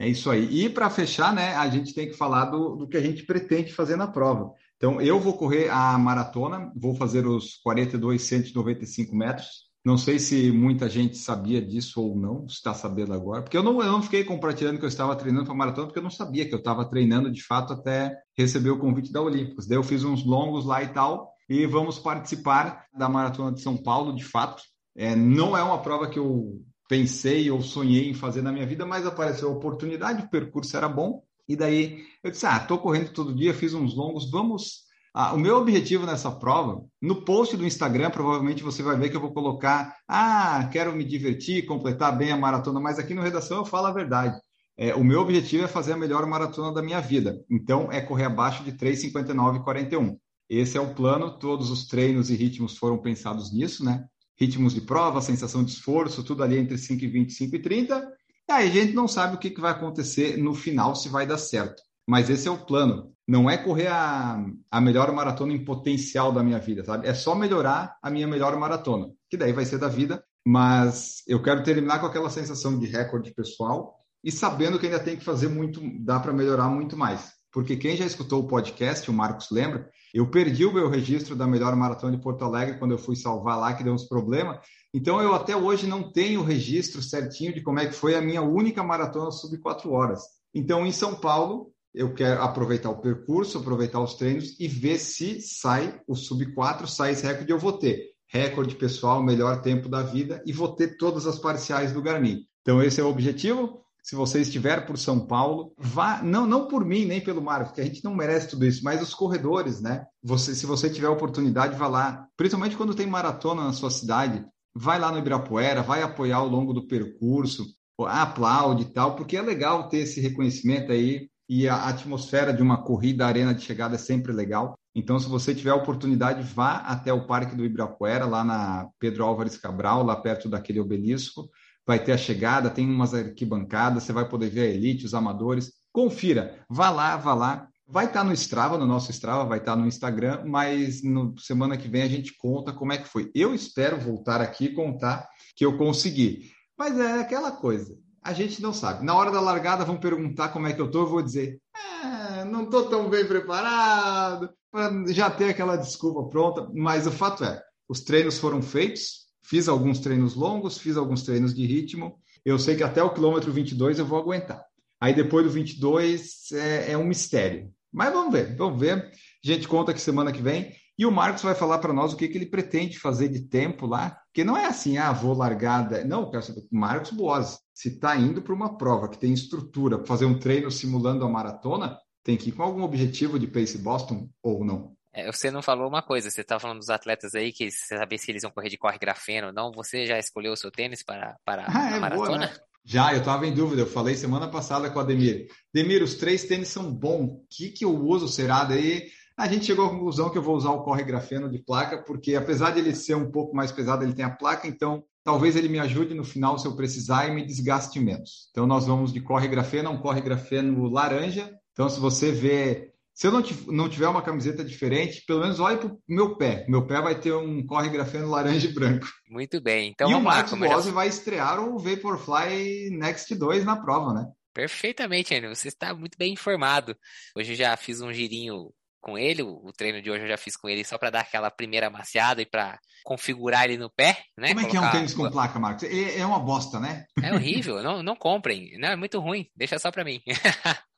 [0.00, 0.64] É isso aí.
[0.64, 3.72] E para fechar, né, a gente tem que falar do, do que a gente pretende
[3.72, 4.52] fazer na prova.
[4.76, 9.67] Então, eu vou correr a maratona, vou fazer os 42, 195 metros.
[9.84, 13.80] Não sei se muita gente sabia disso ou não, está sabendo agora, porque eu não,
[13.80, 16.54] eu não fiquei compartilhando que eu estava treinando para maratona, porque eu não sabia que
[16.54, 19.66] eu estava treinando de fato até receber o convite da Olímpicos.
[19.66, 23.76] Daí eu fiz uns longos lá e tal, e vamos participar da maratona de São
[23.76, 24.62] Paulo, de fato.
[24.96, 28.84] É, não é uma prova que eu pensei ou sonhei em fazer na minha vida,
[28.84, 33.12] mas apareceu a oportunidade, o percurso era bom, e daí eu disse: ah, estou correndo
[33.12, 34.87] todo dia, fiz uns longos, vamos
[35.20, 39.16] ah, o meu objetivo nessa prova, no post do Instagram, provavelmente você vai ver que
[39.16, 43.58] eu vou colocar: ah, quero me divertir, completar bem a maratona, mas aqui no Redação
[43.58, 44.38] eu falo a verdade.
[44.76, 47.44] é, o meu objetivo é fazer a melhor maratona da minha vida.
[47.50, 50.16] Então, é correr abaixo de 3,59,41.
[50.48, 54.04] Esse é o plano, todos os treinos e ritmos foram pensados nisso, né?
[54.38, 58.06] Ritmos de prova, sensação de esforço, tudo ali entre 5,20 e 5,30.
[58.48, 61.26] E aí a gente não sabe o que, que vai acontecer no final, se vai
[61.26, 61.82] dar certo.
[62.06, 63.12] Mas esse é o plano.
[63.28, 67.06] Não é correr a, a melhor maratona em potencial da minha vida, sabe?
[67.06, 70.24] É só melhorar a minha melhor maratona, que daí vai ser da vida.
[70.46, 75.14] Mas eu quero terminar com aquela sensação de recorde pessoal e sabendo que ainda tem
[75.14, 77.32] que fazer muito, dá para melhorar muito mais.
[77.52, 81.46] Porque quem já escutou o podcast, o Marcos lembra, eu perdi o meu registro da
[81.46, 84.58] melhor maratona de Porto Alegre quando eu fui salvar lá, que deu uns problemas.
[84.92, 88.20] Então eu até hoje não tenho o registro certinho de como é que foi a
[88.20, 90.22] minha única maratona sub 4 horas.
[90.54, 95.40] Então em São Paulo, eu quero aproveitar o percurso, aproveitar os treinos e ver se
[95.40, 100.02] sai o sub 4, sai esse recorde, eu vou ter recorde pessoal, melhor tempo da
[100.02, 102.44] vida e vou ter todas as parciais do Garmin.
[102.62, 106.82] Então esse é o objetivo se você estiver por São Paulo, vá, não, não por
[106.82, 110.06] mim, nem pelo Marcos, porque a gente não merece tudo isso, mas os corredores, né?
[110.22, 112.26] Você, se você tiver oportunidade, vá lá.
[112.34, 114.42] Principalmente quando tem maratona na sua cidade,
[114.74, 117.66] vai lá no Ibirapuera, vai apoiar ao longo do percurso,
[118.06, 122.82] aplaude e tal, porque é legal ter esse reconhecimento aí e a atmosfera de uma
[122.82, 124.78] corrida, a arena de chegada é sempre legal.
[124.94, 129.24] Então, se você tiver a oportunidade, vá até o Parque do Ibirapuera, lá na Pedro
[129.24, 131.48] Álvares Cabral, lá perto daquele obelisco
[131.88, 135.72] vai ter a chegada, tem umas arquibancadas, você vai poder ver a elite, os amadores.
[135.90, 137.66] Confira, vá lá, vá lá.
[137.86, 141.34] Vai estar tá no Strava, no nosso Strava, vai estar tá no Instagram, mas no
[141.38, 143.30] semana que vem a gente conta como é que foi.
[143.34, 146.50] Eu espero voltar aqui e contar que eu consegui.
[146.78, 149.04] Mas é aquela coisa, a gente não sabe.
[149.04, 151.60] Na hora da largada vão perguntar como é que eu tô, eu vou dizer,
[152.04, 157.44] é, não estou tão bem preparado, para já ter aquela desculpa pronta, mas o fato
[157.44, 162.20] é, os treinos foram feitos, Fiz alguns treinos longos, fiz alguns treinos de ritmo.
[162.44, 164.62] Eu sei que até o quilômetro 22 eu vou aguentar.
[165.00, 167.72] Aí depois do 22 é, é um mistério.
[167.90, 168.98] Mas vamos ver, vamos ver.
[168.98, 169.10] A
[169.42, 170.74] gente conta que semana que vem.
[170.98, 173.86] E o Marcos vai falar para nós o que, que ele pretende fazer de tempo
[173.86, 174.18] lá.
[174.38, 175.90] Porque não é assim, ah, vou largar.
[176.04, 176.62] Não, quero saber.
[176.70, 181.24] Marcos Boas, se está indo para uma prova que tem estrutura, fazer um treino simulando
[181.24, 184.92] a maratona, tem que ir com algum objetivo de Pace Boston ou não?
[185.12, 188.16] É, você não falou uma coisa, você estava falando dos atletas aí, que você sabia
[188.16, 189.72] se eles vão correr de corre grafeno ou não.
[189.72, 192.28] Você já escolheu o seu tênis para, para ah, a é maratona?
[192.28, 192.54] Boa, né?
[192.84, 193.82] Já, eu estava em dúvida.
[193.82, 195.48] Eu falei semana passada com o Ademir.
[195.74, 197.24] Ademir, os três tênis são bons.
[197.24, 198.62] O que, que eu uso será?
[198.62, 202.02] Daí a gente chegou à conclusão que eu vou usar o corre grafeno de placa,
[202.02, 205.54] porque apesar de ele ser um pouco mais pesado, ele tem a placa, então talvez
[205.54, 208.48] ele me ajude no final se eu precisar e me desgaste menos.
[208.50, 211.48] Então nós vamos de corre grafeno, um corre grafeno laranja.
[211.72, 215.88] Então se você vê se eu não, tiver uma camiseta diferente, pelo menos olhe para
[215.88, 216.64] o meu pé.
[216.68, 219.06] Meu pé vai ter um corre grafeno laranja e branco.
[219.28, 219.90] Muito bem.
[219.90, 220.94] Então e vamos o Marcos Bose já...
[220.94, 224.26] vai estrear o Vaporfly Next 2 na prova, né?
[224.52, 225.54] Perfeitamente, Enio.
[225.54, 226.96] Você está muito bem informado.
[227.36, 230.56] Hoje eu já fiz um girinho com ele, o treino de hoje eu já fiz
[230.56, 234.48] com ele só para dar aquela primeira amaciada e para configurar ele no pé, né?
[234.48, 234.70] Como é Colocar...
[234.70, 235.84] que é um tênis com placa, Marcos?
[235.84, 237.06] É, é uma bosta, né?
[237.22, 240.20] É horrível, não, não comprem, não, é muito ruim, deixa só para mim.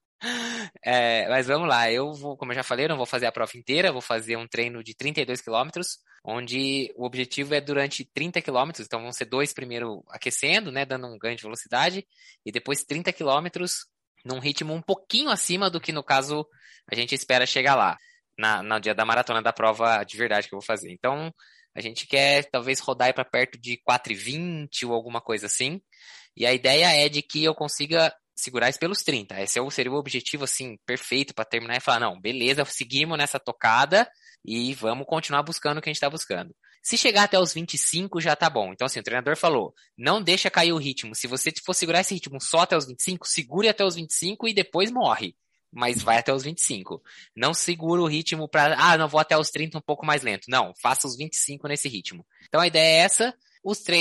[0.84, 3.32] É, mas vamos lá, eu vou, como eu já falei, eu não vou fazer a
[3.32, 8.42] prova inteira, vou fazer um treino de 32 quilômetros, onde o objetivo é durante 30
[8.42, 12.06] quilômetros, então vão ser dois primeiro aquecendo, né, dando um ganho de velocidade,
[12.44, 13.86] e depois 30 quilômetros
[14.24, 16.46] num ritmo um pouquinho acima do que, no caso,
[16.90, 17.96] a gente espera chegar lá,
[18.38, 20.90] na, no dia da maratona da prova de verdade que eu vou fazer.
[20.92, 21.32] Então,
[21.74, 25.80] a gente quer talvez rodar para perto de 4,20 ou alguma coisa assim,
[26.36, 29.40] e a ideia é de que eu consiga segurar isso pelos 30.
[29.40, 33.38] Esse é seria o objetivo, assim, perfeito para terminar e falar, não, beleza, seguimos nessa
[33.38, 34.08] tocada
[34.44, 36.54] e vamos continuar buscando o que a gente está buscando.
[36.82, 38.72] Se chegar até os 25, já tá bom.
[38.72, 41.14] Então, assim, o treinador falou, não deixa cair o ritmo.
[41.14, 44.54] Se você for segurar esse ritmo só até os 25, segure até os 25 e
[44.54, 45.34] depois morre.
[45.72, 47.02] Mas vai até os 25.
[47.36, 50.46] Não segura o ritmo para, ah, não vou até os 30 um pouco mais lento.
[50.48, 52.26] Não, faça os 25 nesse ritmo.
[52.48, 53.34] Então, a ideia é essa.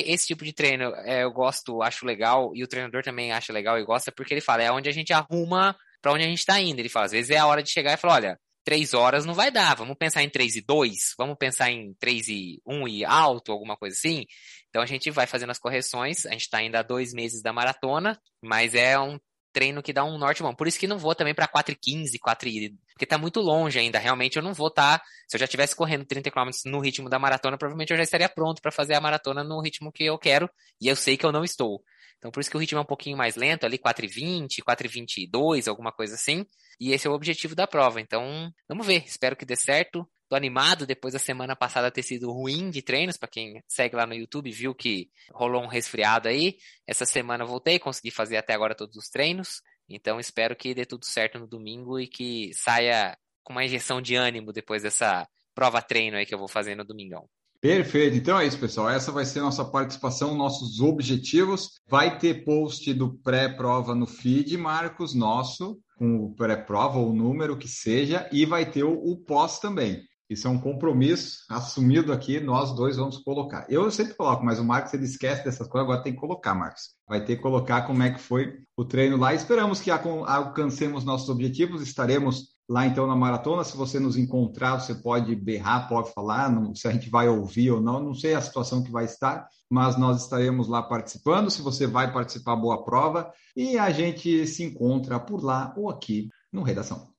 [0.06, 3.78] Esse tipo de treino é, eu gosto, acho legal, e o treinador também acha legal
[3.78, 6.60] e gosta, porque ele fala, é onde a gente arruma para onde a gente está
[6.62, 6.80] indo.
[6.80, 8.39] Ele fala, às vezes é a hora de chegar e falar, olha,
[8.70, 12.28] três horas não vai dar, vamos pensar em três e dois, vamos pensar em três
[12.28, 14.28] e um e alto, alguma coisa assim.
[14.70, 17.52] Então a gente vai fazendo as correções, a gente está ainda há dois meses da
[17.52, 19.20] maratona, mas é um
[19.52, 20.54] treino que dá um norte bom.
[20.54, 22.48] Por isso que não vou também para 4,15, 4
[22.94, 23.98] porque tá muito longe ainda.
[23.98, 25.00] Realmente eu não vou estar.
[25.00, 28.04] Tá, se eu já estivesse correndo 30 km no ritmo da maratona, provavelmente eu já
[28.04, 30.48] estaria pronto para fazer a maratona no ritmo que eu quero,
[30.80, 31.82] e eu sei que eu não estou.
[32.20, 35.92] Então por isso que o ritmo é um pouquinho mais lento, ali 4,20, 4,22, alguma
[35.92, 36.46] coisa assim.
[36.80, 38.00] E esse é o objetivo da prova.
[38.00, 39.04] Então, vamos ver.
[39.06, 40.08] Espero que dê certo.
[40.30, 44.06] Tô animado depois da semana passada ter sido ruim de treinos, para quem segue lá
[44.06, 46.58] no YouTube viu que rolou um resfriado aí.
[46.86, 49.62] Essa semana voltei, consegui fazer até agora todos os treinos.
[49.90, 54.16] Então espero que dê tudo certo no domingo e que saia com uma injeção de
[54.16, 57.28] ânimo depois dessa prova treino aí que eu vou fazer no domingão.
[57.62, 58.15] Perfeito.
[58.15, 58.89] Então é isso, pessoal.
[58.89, 61.72] Essa vai ser nossa participação, nossos objetivos.
[61.89, 67.58] Vai ter post do pré-prova no feed, Marcos, nosso, com o pré-prova, ou o número
[67.58, 70.02] que seja, e vai ter o, o pós também.
[70.30, 73.65] Isso é um compromisso assumido aqui, nós dois vamos colocar.
[73.67, 76.93] Eu sempre coloco, mas o Marcos ele esquece dessas coisas, agora tem que colocar, Marcos.
[77.08, 79.34] Vai ter que colocar como é que foi o treino lá.
[79.34, 81.82] Esperamos que alcancemos nossos objetivos.
[81.82, 83.64] Estaremos lá então na maratona.
[83.64, 87.72] Se você nos encontrar, você pode berrar, pode falar, não, se a gente vai ouvir
[87.72, 91.50] ou não, não sei a situação que vai estar, mas nós estaremos lá participando.
[91.50, 93.32] Se você vai participar, boa prova.
[93.56, 97.10] E a gente se encontra por lá ou aqui no Redação.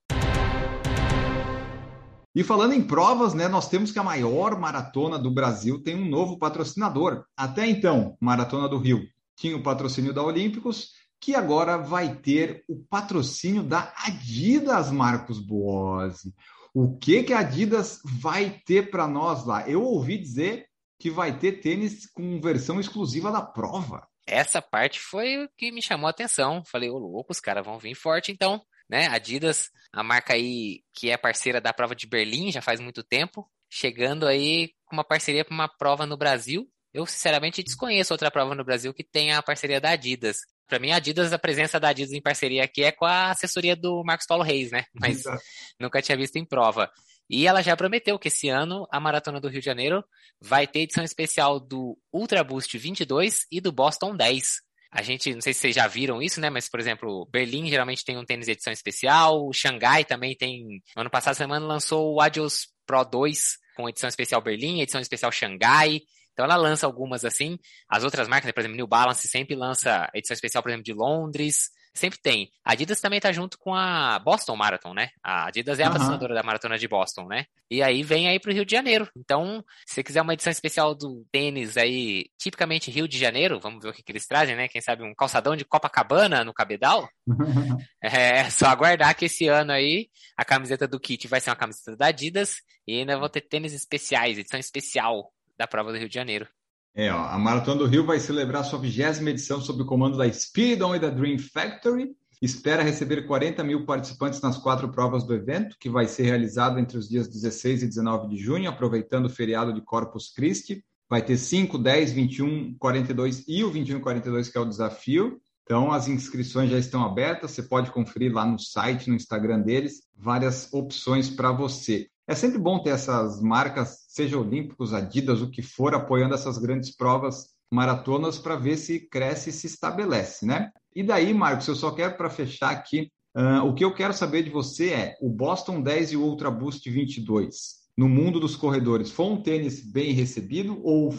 [2.33, 6.09] E falando em provas, né, nós temos que a maior maratona do Brasil tem um
[6.09, 7.25] novo patrocinador.
[7.35, 9.01] Até então, Maratona do Rio
[9.35, 16.33] tinha o patrocínio da Olímpicos que agora vai ter o patrocínio da Adidas, Marcos Boazzi.
[16.73, 19.69] O que que a Adidas vai ter para nós lá?
[19.69, 20.65] Eu ouvi dizer
[20.99, 24.07] que vai ter tênis com versão exclusiva da prova.
[24.25, 26.63] Essa parte foi o que me chamou a atenção.
[26.65, 29.07] Falei, ô louco, os caras vão vir forte então, né?
[29.07, 33.47] Adidas, a marca aí que é parceira da prova de Berlim já faz muito tempo,
[33.69, 36.67] chegando aí com uma parceria para uma prova no Brasil.
[36.93, 40.39] Eu, sinceramente, desconheço outra prova no Brasil que tenha a parceria da Adidas.
[40.67, 43.75] Para mim, a Adidas, a presença da Adidas em parceria aqui é com a assessoria
[43.75, 44.85] do Marcos Paulo Reis, né?
[44.93, 45.41] Mas Exato.
[45.79, 46.89] nunca tinha visto em prova.
[47.29, 50.03] E ela já prometeu que esse ano a Maratona do Rio de Janeiro
[50.41, 54.43] vai ter edição especial do Ultra Boost 22 e do Boston 10.
[54.91, 56.49] A gente, não sei se vocês já viram isso, né?
[56.49, 60.83] Mas, por exemplo, Berlim geralmente tem um tênis de edição especial, Xangai também tem.
[60.97, 66.01] Ano passado, semana, lançou o Adios Pro 2 com edição especial Berlim, edição especial Xangai.
[66.33, 67.57] Então ela lança algumas assim.
[67.89, 71.69] As outras marcas, por exemplo, New Balance sempre lança edição especial, por exemplo, de Londres.
[71.93, 72.49] Sempre tem.
[72.63, 75.09] A Adidas também tá junto com a Boston Marathon, né?
[75.21, 75.91] A Adidas é a uhum.
[75.91, 77.45] patrocinadora da maratona de Boston, né?
[77.69, 79.09] E aí vem aí pro Rio de Janeiro.
[79.15, 83.83] Então, se você quiser uma edição especial do tênis aí, tipicamente Rio de Janeiro, vamos
[83.83, 84.69] ver o que, que eles trazem, né?
[84.69, 87.09] Quem sabe um calçadão de Copacabana no Cabedal?
[88.01, 91.97] é só aguardar que esse ano aí a camiseta do kit vai ser uma camiseta
[91.97, 92.55] da Adidas
[92.87, 95.29] e ainda vão ter tênis especiais, edição especial
[95.61, 96.47] da prova do Rio de Janeiro.
[96.95, 100.31] É, ó, a Maratona do Rio vai celebrar sua vigésima edição sob o comando da
[100.31, 102.15] Speedon e da Dream Factory.
[102.41, 106.97] Espera receber 40 mil participantes nas quatro provas do evento, que vai ser realizado entre
[106.97, 110.83] os dias 16 e 19 de junho, aproveitando o feriado de Corpus Christi.
[111.07, 115.39] Vai ter 5, 10, 21, 42 e o 21 e 42, que é o desafio.
[115.63, 120.01] Então, as inscrições já estão abertas, você pode conferir lá no site, no Instagram deles,
[120.17, 122.09] várias opções para você.
[122.31, 126.95] É sempre bom ter essas marcas, seja Olímpicos, Adidas, o que for, apoiando essas grandes
[126.95, 130.71] provas maratonas para ver se cresce e se estabelece, né?
[130.95, 134.43] E daí, Marcos, eu só quero para fechar aqui, uh, o que eu quero saber
[134.43, 139.11] de você é o Boston 10 e o Ultra Boost 22 no mundo dos corredores,
[139.11, 141.09] foi um tênis bem recebido ou,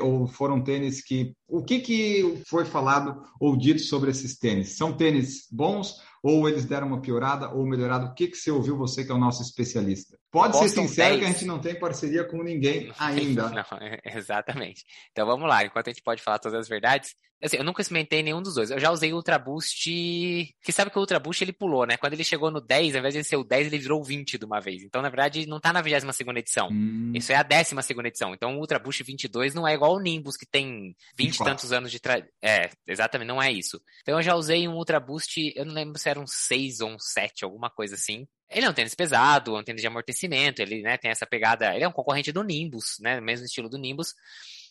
[0.00, 1.32] ou foram tênis que.
[1.46, 4.76] O que, que foi falado ou dito sobre esses tênis?
[4.76, 8.06] São tênis bons ou eles deram uma piorada ou melhorada?
[8.06, 10.18] O que, que você ouviu, você que é o nosso especialista?
[10.34, 11.20] Pode ser sincero 10.
[11.20, 13.50] que a gente não tem parceria com ninguém ainda.
[13.50, 13.64] não,
[14.04, 14.84] exatamente.
[15.12, 18.22] Então vamos lá, enquanto a gente pode falar todas as verdades, Assim, eu nunca experimentei
[18.22, 18.70] nenhum dos dois.
[18.70, 19.90] Eu já usei o Ultra Boost.
[19.90, 21.98] Que sabe que o Ultra Boost ele pulou, né?
[21.98, 24.38] Quando ele chegou no 10, ao invés de ser o 10, ele virou o 20
[24.38, 24.82] de uma vez.
[24.82, 26.68] Então, na verdade, não tá na 22 edição.
[26.72, 27.12] Hum.
[27.14, 27.74] Isso é a 12
[28.06, 28.32] edição.
[28.32, 31.70] Então, o Ultra Boost 22 não é igual ao Nimbus, que tem 20 e tantos
[31.70, 32.00] anos de.
[32.00, 32.26] Tra...
[32.42, 33.78] É, exatamente, não é isso.
[34.00, 36.92] Então, eu já usei um Ultra Boost, eu não lembro se era um 6 ou
[36.92, 38.26] um 7, alguma coisa assim.
[38.50, 41.74] Ele é um tênis pesado, é um tênis de amortecimento, ele né, tem essa pegada.
[41.74, 43.20] Ele é um concorrente do Nimbus, né?
[43.20, 44.14] Mesmo estilo do Nimbus.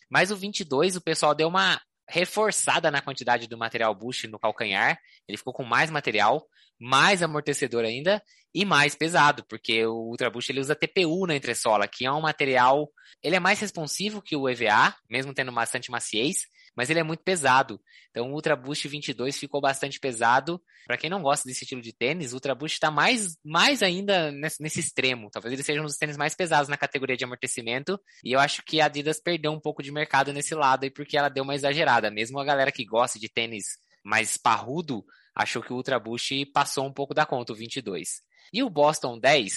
[0.08, 4.98] Mas o 22, o pessoal deu uma reforçada na quantidade do material bush no calcanhar.
[5.26, 6.46] Ele ficou com mais material,
[6.78, 8.22] mais amortecedor ainda
[8.54, 12.20] e mais pesado, porque o Ultra Boost ele usa TPU na entressola, que é um
[12.20, 12.88] material,
[13.22, 17.22] ele é mais responsivo que o EVA, mesmo tendo bastante maciez, mas ele é muito
[17.22, 17.80] pesado.
[18.10, 20.60] Então o Ultra Boost 22 ficou bastante pesado.
[20.86, 24.30] Para quem não gosta desse estilo de tênis, o Ultra Boost está mais, mais ainda
[24.32, 25.30] nesse, nesse, extremo.
[25.30, 27.98] Talvez ele seja um dos tênis mais pesados na categoria de amortecimento.
[28.24, 31.16] E eu acho que a Adidas perdeu um pouco de mercado nesse lado aí porque
[31.16, 32.10] ela deu uma exagerada.
[32.10, 36.86] Mesmo a galera que gosta de tênis mais parrudo achou que o Ultra Boost passou
[36.86, 38.22] um pouco da conta, o 22.
[38.52, 39.52] E o Boston 10?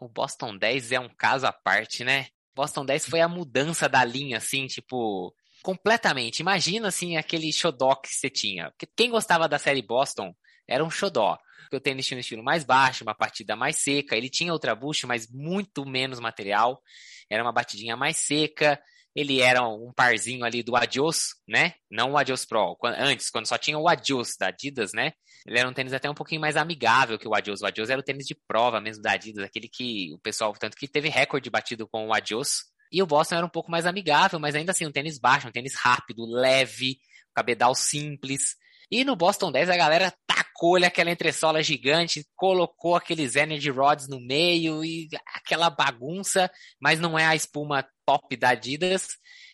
[0.00, 2.28] O Boston 10 é um caso à parte, né?
[2.54, 6.40] Boston 10 foi a mudança da linha, assim, tipo, completamente.
[6.40, 8.70] Imagina, assim, aquele xodó que você tinha.
[8.70, 10.34] Porque quem gostava da série Boston
[10.66, 11.38] era um xodó.
[11.72, 14.16] o tênis tinha um estilo mais baixo, uma partida mais seca.
[14.16, 16.82] Ele tinha outra bucha, mas muito menos material.
[17.30, 18.80] Era uma batidinha mais seca.
[19.14, 21.74] Ele era um parzinho ali do Adios, né?
[21.90, 22.76] Não o Adios Pro.
[22.84, 25.12] Antes, quando só tinha o Adios da Adidas, né?
[25.46, 27.62] Ele era um tênis até um pouquinho mais amigável que o Adios.
[27.62, 30.76] O Adios era o tênis de prova mesmo da Adidas, aquele que o pessoal, tanto
[30.76, 32.64] que teve recorde batido com o Adios.
[32.90, 35.52] E o Boston era um pouco mais amigável, mas ainda assim um tênis baixo, um
[35.52, 36.98] tênis rápido, leve,
[37.34, 38.56] cabedal simples.
[38.90, 44.18] E no Boston 10 a galera tacou-lhe aquela entressola gigante, colocou aqueles Energy Rods no
[44.18, 49.08] meio e aquela bagunça, mas não é a espuma top da Adidas.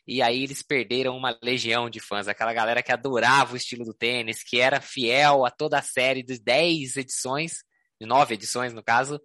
[0.07, 3.95] E aí eles perderam uma legião de fãs, aquela galera que adorava o estilo do
[3.95, 7.65] tênis, que era fiel a toda a série de 10 edições,
[8.01, 9.21] de 9 edições no caso,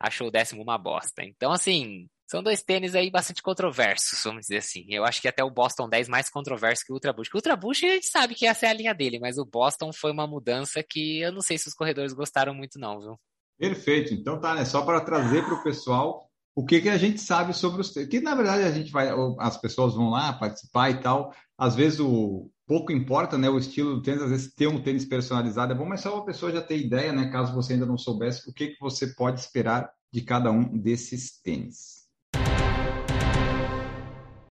[0.00, 1.22] achou o décimo uma bosta.
[1.24, 4.86] Então, assim, são dois tênis aí bastante controversos, vamos dizer assim.
[4.88, 7.30] Eu acho que até o Boston 10 mais controverso que o Ultra Boost.
[7.30, 9.92] O Ultra Boost a gente sabe que essa é a linha dele, mas o Boston
[9.92, 13.20] foi uma mudança que eu não sei se os corredores gostaram muito não, viu?
[13.58, 14.14] Perfeito.
[14.14, 14.64] Então tá, né?
[14.64, 17.90] Só para trazer para o pessoal o que, que a gente sabe sobre os.
[17.90, 21.34] Que na verdade a gente vai, as pessoas vão lá participar e tal.
[21.58, 23.50] Às vezes o pouco importa, né?
[23.50, 26.24] O estilo do tênis, às vezes ter um tênis personalizado é bom, mas só a
[26.24, 27.30] pessoa já ter ideia, né?
[27.30, 31.38] Caso você ainda não soubesse, o que, que você pode esperar de cada um desses
[31.42, 32.01] tênis.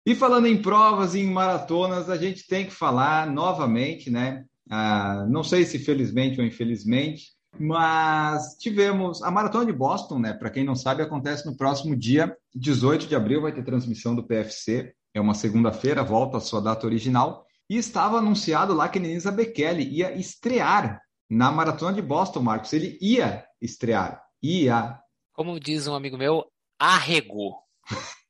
[0.07, 4.45] E falando em provas e em maratonas, a gente tem que falar novamente, né?
[4.71, 10.33] Ah, não sei se felizmente ou infelizmente, mas tivemos a maratona de Boston, né?
[10.33, 14.23] Para quem não sabe, acontece no próximo dia 18 de abril, vai ter transmissão do
[14.25, 14.95] PFC.
[15.13, 17.45] É uma segunda-feira, volta à sua data original.
[17.69, 22.73] E estava anunciado lá que Denisa Bekele ia estrear na maratona de Boston, Marcos.
[22.73, 24.23] Ele ia estrear.
[24.41, 25.01] Ia.
[25.33, 26.47] Como diz um amigo meu,
[26.79, 27.57] arregou.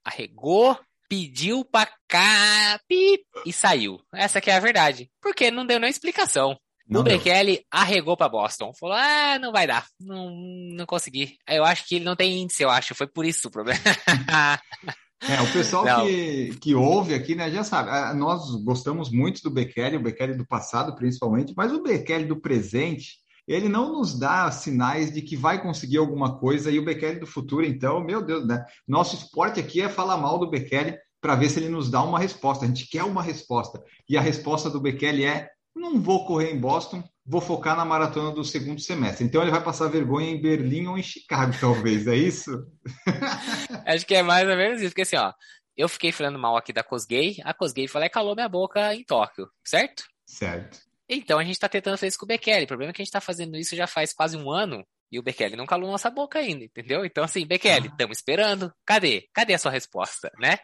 [0.02, 4.00] Arregou pediu pra cá e saiu.
[4.14, 5.10] Essa que é a verdade.
[5.20, 6.58] Porque não deu nem explicação.
[6.88, 8.72] Não o Bekele arregou para Boston.
[8.78, 9.86] Falou: ah, não vai dar.
[10.00, 11.36] Não, não consegui.
[11.48, 12.94] Eu acho que ele não tem índice, eu acho.
[12.94, 13.80] Foi por isso o problema.
[15.22, 17.88] É, o pessoal que, que ouve aqui, né, já sabe.
[17.90, 22.38] Ah, nós gostamos muito do Bekele, o Bekele do passado principalmente, mas o Bekele do
[22.38, 23.16] presente
[23.46, 27.26] ele não nos dá sinais de que vai conseguir alguma coisa e o Bekele do
[27.26, 28.64] futuro, então, meu Deus, né?
[28.86, 32.18] Nosso esporte aqui é falar mal do Bekele para ver se ele nos dá uma
[32.18, 32.64] resposta.
[32.64, 33.82] A gente quer uma resposta.
[34.08, 38.32] E a resposta do Bekele é: não vou correr em Boston, vou focar na maratona
[38.32, 39.24] do segundo semestre.
[39.24, 42.66] Então ele vai passar vergonha em Berlim ou em Chicago, talvez, é isso?
[43.86, 45.32] Acho que é mais ou menos isso, porque assim, ó,
[45.76, 49.48] eu fiquei falando mal aqui da Cosgay, a Cosgay falou, calou minha boca em Tóquio,
[49.64, 50.04] certo?
[50.24, 50.78] Certo.
[51.08, 52.64] Então a gente está tentando fazer isso com o Bekele.
[52.64, 55.18] O problema é que a gente está fazendo isso já faz quase um ano e
[55.18, 57.04] o Bekele não calou nossa boca ainda, entendeu?
[57.04, 58.72] Então, assim, Bekele, estamos esperando.
[58.84, 59.28] Cadê?
[59.32, 60.58] Cadê a sua resposta, né?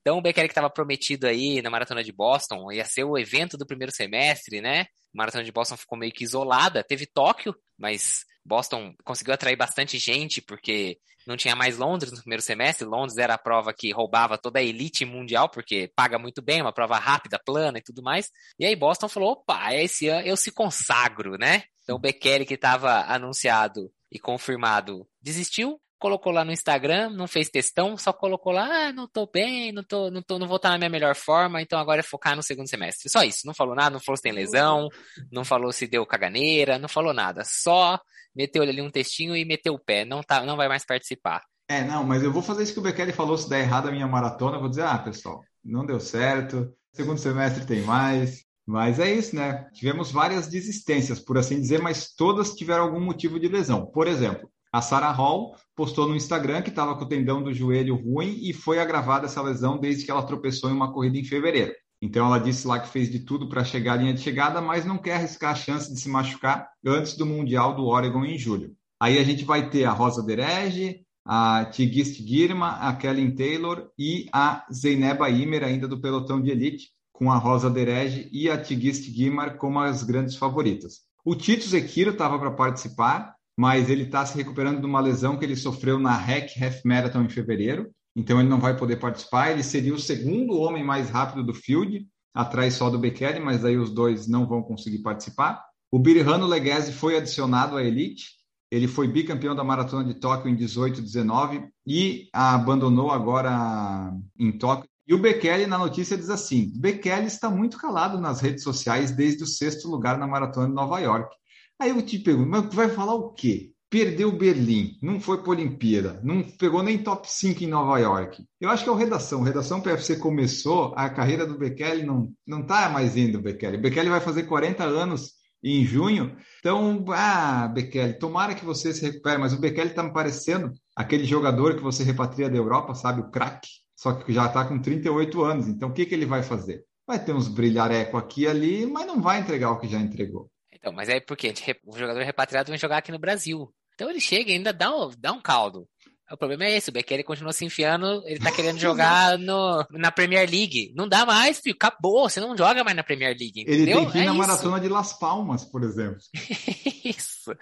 [0.00, 3.56] Então, o Bekele que estava prometido aí na Maratona de Boston, ia ser o evento
[3.56, 4.80] do primeiro semestre, né?
[4.80, 6.82] A Maratona de Boston ficou meio que isolada.
[6.82, 12.42] Teve Tóquio, mas Boston conseguiu atrair bastante gente, porque não tinha mais Londres no primeiro
[12.42, 12.86] semestre.
[12.86, 16.72] Londres era a prova que roubava toda a elite mundial, porque paga muito bem, uma
[16.72, 18.30] prova rápida, plana e tudo mais.
[18.58, 21.64] E aí Boston falou: opa, esse ano eu se consagro, né?
[21.82, 27.48] Então o Bekele, que estava anunciado e confirmado, desistiu, colocou lá no Instagram, não fez
[27.48, 30.70] testão, só colocou lá, ah, não tô bem, não tô, não tô, não vou estar
[30.70, 33.08] na minha melhor forma, então agora é focar no segundo semestre.
[33.10, 34.88] Só isso, não falou nada, não falou se tem lesão,
[35.30, 37.98] não falou se deu caganeira, não falou nada, só
[38.34, 41.42] meteu ali um textinho e meteu o pé, não tá, não vai mais participar.
[41.68, 43.92] É, não, mas eu vou fazer isso que o Bekele falou, se der errado a
[43.92, 48.98] minha maratona, eu vou dizer, ah, pessoal, não deu certo, segundo semestre tem mais, mas
[48.98, 49.68] é isso, né?
[49.72, 53.86] Tivemos várias desistências, por assim dizer, mas todas tiveram algum motivo de lesão.
[53.86, 57.94] Por exemplo, a Sarah Hall postou no Instagram que estava com o tendão do joelho
[57.94, 61.72] ruim e foi agravada essa lesão desde que ela tropeçou em uma corrida em fevereiro.
[62.02, 64.84] Então ela disse lá que fez de tudo para chegar à linha de chegada, mas
[64.84, 68.74] não quer arriscar a chance de se machucar antes do Mundial do Oregon em julho.
[69.00, 74.26] Aí a gente vai ter a Rosa Derege, a Tigist Girma, a Kellen Taylor e
[74.32, 79.08] a Zeyneba Imer, ainda do pelotão de elite, com a Rosa Derege e a Tigist
[79.08, 81.02] Guimar como as grandes favoritas.
[81.24, 85.44] O Tito Zekiro estava para participar, mas ele está se recuperando de uma lesão que
[85.44, 89.50] ele sofreu na REC Half Marathon em fevereiro, então ele não vai poder participar.
[89.50, 93.76] Ele seria o segundo homem mais rápido do field, atrás só do Bekele, mas aí
[93.76, 95.64] os dois não vão conseguir participar.
[95.90, 98.26] O Birihano Leguese foi adicionado à elite.
[98.70, 104.50] Ele foi bicampeão da maratona de Tóquio em 18 e 19 e abandonou agora em
[104.50, 104.88] Tóquio.
[105.06, 109.44] E o Bekele, na notícia, diz assim: Bekele está muito calado nas redes sociais desde
[109.44, 111.36] o sexto lugar na maratona de Nova York.
[111.80, 113.72] Aí eu te pergunto, mas vai falar o quê?
[113.90, 118.44] Perdeu Berlim, não foi para a Olimpíada, não pegou nem top 5 em Nova York.
[118.60, 119.40] Eu acho que é o Redação.
[119.40, 123.78] O Redação PFC começou, a carreira do Bekele não, não tá mais indo, Bekele.
[123.78, 126.36] Bekele vai fazer 40 anos em junho.
[126.58, 131.24] Então, ah, Bekele, tomara que você se recupere, mas o Bekele está me parecendo aquele
[131.24, 135.42] jogador que você repatria da Europa, sabe, o craque, só que já está com 38
[135.42, 135.68] anos.
[135.68, 136.84] Então, o que, que ele vai fazer?
[137.06, 140.50] Vai ter uns brilhareco aqui e ali, mas não vai entregar o que já entregou.
[140.84, 141.54] Então, mas é porque
[141.86, 143.72] o jogador repatriado vai jogar aqui no Brasil.
[143.94, 145.88] Então ele chega e ainda dá um, dá um caldo.
[146.30, 150.10] O problema é esse, o Bekele continua se enfiando, ele tá querendo jogar no, na
[150.10, 150.92] Premier League.
[150.94, 153.76] Não dá mais, filho, acabou, você não joga mais na Premier League, entendeu?
[153.76, 154.38] Ele tem que ir é na isso.
[154.38, 156.18] maratona de Las Palmas, por exemplo.
[157.04, 157.56] isso,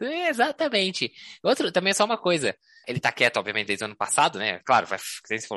[0.00, 1.10] exatamente.
[1.42, 2.54] Outro, também é só uma coisa,
[2.86, 4.60] ele tá quieto, obviamente, desde o ano passado, né?
[4.64, 4.98] Claro, vai,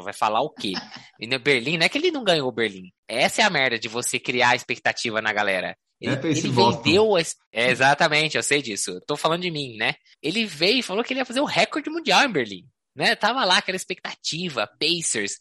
[0.04, 0.74] vai falar o quê?
[1.20, 2.92] E no Berlim, não é que ele não ganhou o Berlim.
[3.08, 5.76] Essa é a merda de você criar expectativa na galera.
[6.02, 7.16] Ele, É ele vendeu.
[7.16, 7.20] a
[7.52, 9.00] É, exatamente, eu sei disso.
[9.06, 9.94] Tô falando de mim, né?
[10.22, 12.66] Ele veio e falou que ele ia fazer o recorde mundial em Berlim.
[12.96, 13.16] Né?
[13.16, 15.38] Tava lá aquela expectativa, Pacers,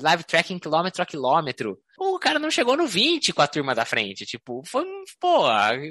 [0.00, 1.78] live tracking quilômetro a quilômetro.
[1.98, 4.24] O cara não chegou no 20 com a turma da frente.
[4.24, 5.42] Tipo, foi, um- pô,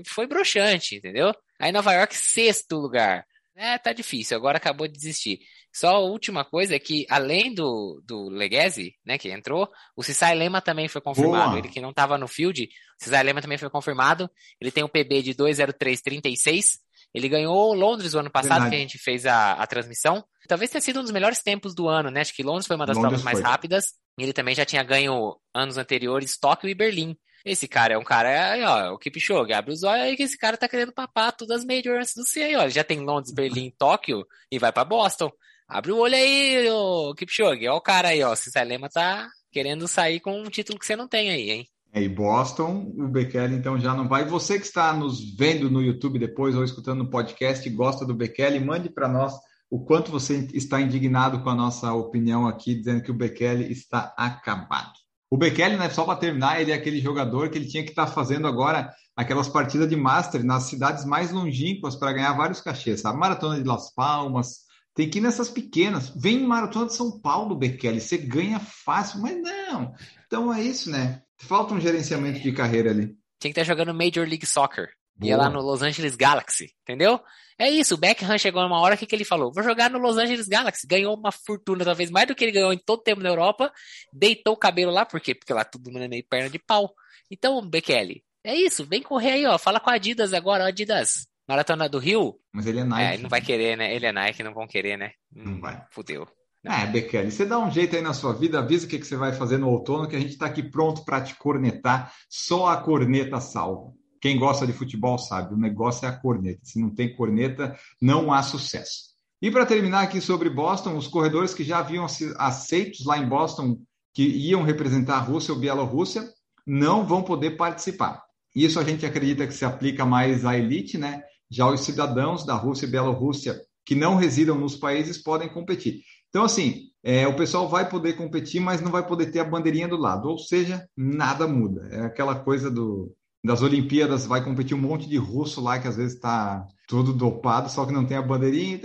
[0.05, 1.33] foi broxante, entendeu?
[1.59, 3.25] Aí Nova York, sexto lugar.
[3.59, 5.39] É, tá difícil, agora acabou de desistir.
[5.73, 10.35] Só a última coisa é que, além do, do Leguese, né, que entrou, o Cisai
[10.35, 11.49] Lema também foi confirmado.
[11.49, 11.59] Boa.
[11.59, 14.29] Ele que não tava no field, o Cisai Lema também foi confirmado.
[14.61, 16.79] Ele tem um PB de 20336.
[17.13, 18.69] Ele ganhou Londres o ano passado, Verdade.
[18.69, 20.23] que a gente fez a, a transmissão.
[20.47, 22.21] Talvez tenha sido um dos melhores tempos do ano, né?
[22.21, 23.49] Acho que Londres foi uma das Londres provas mais foi.
[23.49, 23.93] rápidas.
[24.19, 27.17] E ele também já tinha ganho anos anteriores Tóquio e Berlim.
[27.47, 30.57] Esse cara é um cara, ó, o Kipchoge, abre os olhos aí que esse cara
[30.57, 32.63] tá querendo papar todas as majors do C aí, ó.
[32.63, 35.31] Ele já tem Londres, Berlim, Tóquio e vai pra Boston.
[35.65, 37.65] Abre o olho aí, ô Kipchoge.
[37.69, 38.35] Ó o cara aí, ó.
[38.35, 41.67] Cesar Lema tá querendo sair com um título que você não tem aí, hein?
[41.93, 44.25] É, e Boston, o Bekele então já não vai.
[44.25, 48.13] Você que está nos vendo no YouTube depois ou escutando no podcast e gosta do
[48.13, 49.33] Bekele, mande para nós
[49.69, 54.13] o quanto você está indignado com a nossa opinião aqui, dizendo que o Bekele está
[54.17, 55.06] acabado.
[55.29, 58.07] O Bekele, né, só para terminar, ele é aquele jogador que ele tinha que estar
[58.07, 63.19] fazendo agora aquelas partidas de Master nas cidades mais longínquas para ganhar vários cachês, sabe?
[63.19, 66.09] Maratona de Las Palmas, tem que ir nessas pequenas.
[66.15, 69.93] Vem em Maratona de São Paulo, Bekele, você ganha fácil, mas não.
[70.25, 71.21] Então é isso, né?
[71.37, 73.07] Falta um gerenciamento de carreira ali.
[73.39, 74.89] Tinha que estar jogando Major League Soccer.
[75.21, 75.47] Ia Boa.
[75.47, 77.19] lá no Los Angeles Galaxy, entendeu?
[77.59, 79.51] É isso, o Beckham chegou numa hora, o que, que ele falou?
[79.51, 80.85] Vou jogar no Los Angeles Galaxy.
[80.85, 83.71] Ganhou uma fortuna, talvez mais do que ele ganhou em todo o tempo na Europa.
[84.13, 85.33] Deitou o cabelo lá, por quê?
[85.33, 86.93] Porque lá tudo mundo é meio perna de pau.
[87.31, 89.57] Então, Bekele, é isso, vem correr aí, ó.
[89.57, 91.27] Fala com a Adidas agora, ó, Adidas.
[91.47, 92.35] Maratona do Rio?
[92.53, 93.13] Mas ele é É, Nike.
[93.13, 93.95] ele não vai querer, né?
[93.95, 95.11] Ele é Nike, não vão querer, né?
[95.33, 95.81] Não vai.
[95.91, 96.27] Fudeu.
[96.65, 99.15] É, Bekele, você dá um jeito aí na sua vida, avisa o que, que você
[99.15, 102.13] vai fazer no outono, que a gente está aqui pronto para te cornetar.
[102.29, 103.93] Só a corneta salva.
[104.21, 106.61] Quem gosta de futebol sabe, o negócio é a corneta.
[106.63, 109.07] Se não tem corneta, não há sucesso.
[109.41, 112.05] E para terminar aqui sobre Boston, os corredores que já haviam
[112.37, 113.79] aceitos lá em Boston,
[114.13, 116.27] que iam representar a Rússia ou Bielorrússia,
[116.65, 118.23] não vão poder participar.
[118.55, 121.21] Isso a gente acredita que se aplica mais à elite, né?
[121.49, 126.01] Já os cidadãos da Rússia e Bielorrússia que não residam nos países podem competir.
[126.29, 129.87] Então, assim, é, o pessoal vai poder competir, mas não vai poder ter a bandeirinha
[129.87, 130.27] do lado.
[130.27, 131.87] Ou seja, nada muda.
[131.89, 135.95] É aquela coisa do, das Olimpíadas, vai competir um monte de russo lá que às
[135.95, 138.79] vezes está tudo dopado, só que não tem a bandeirinha.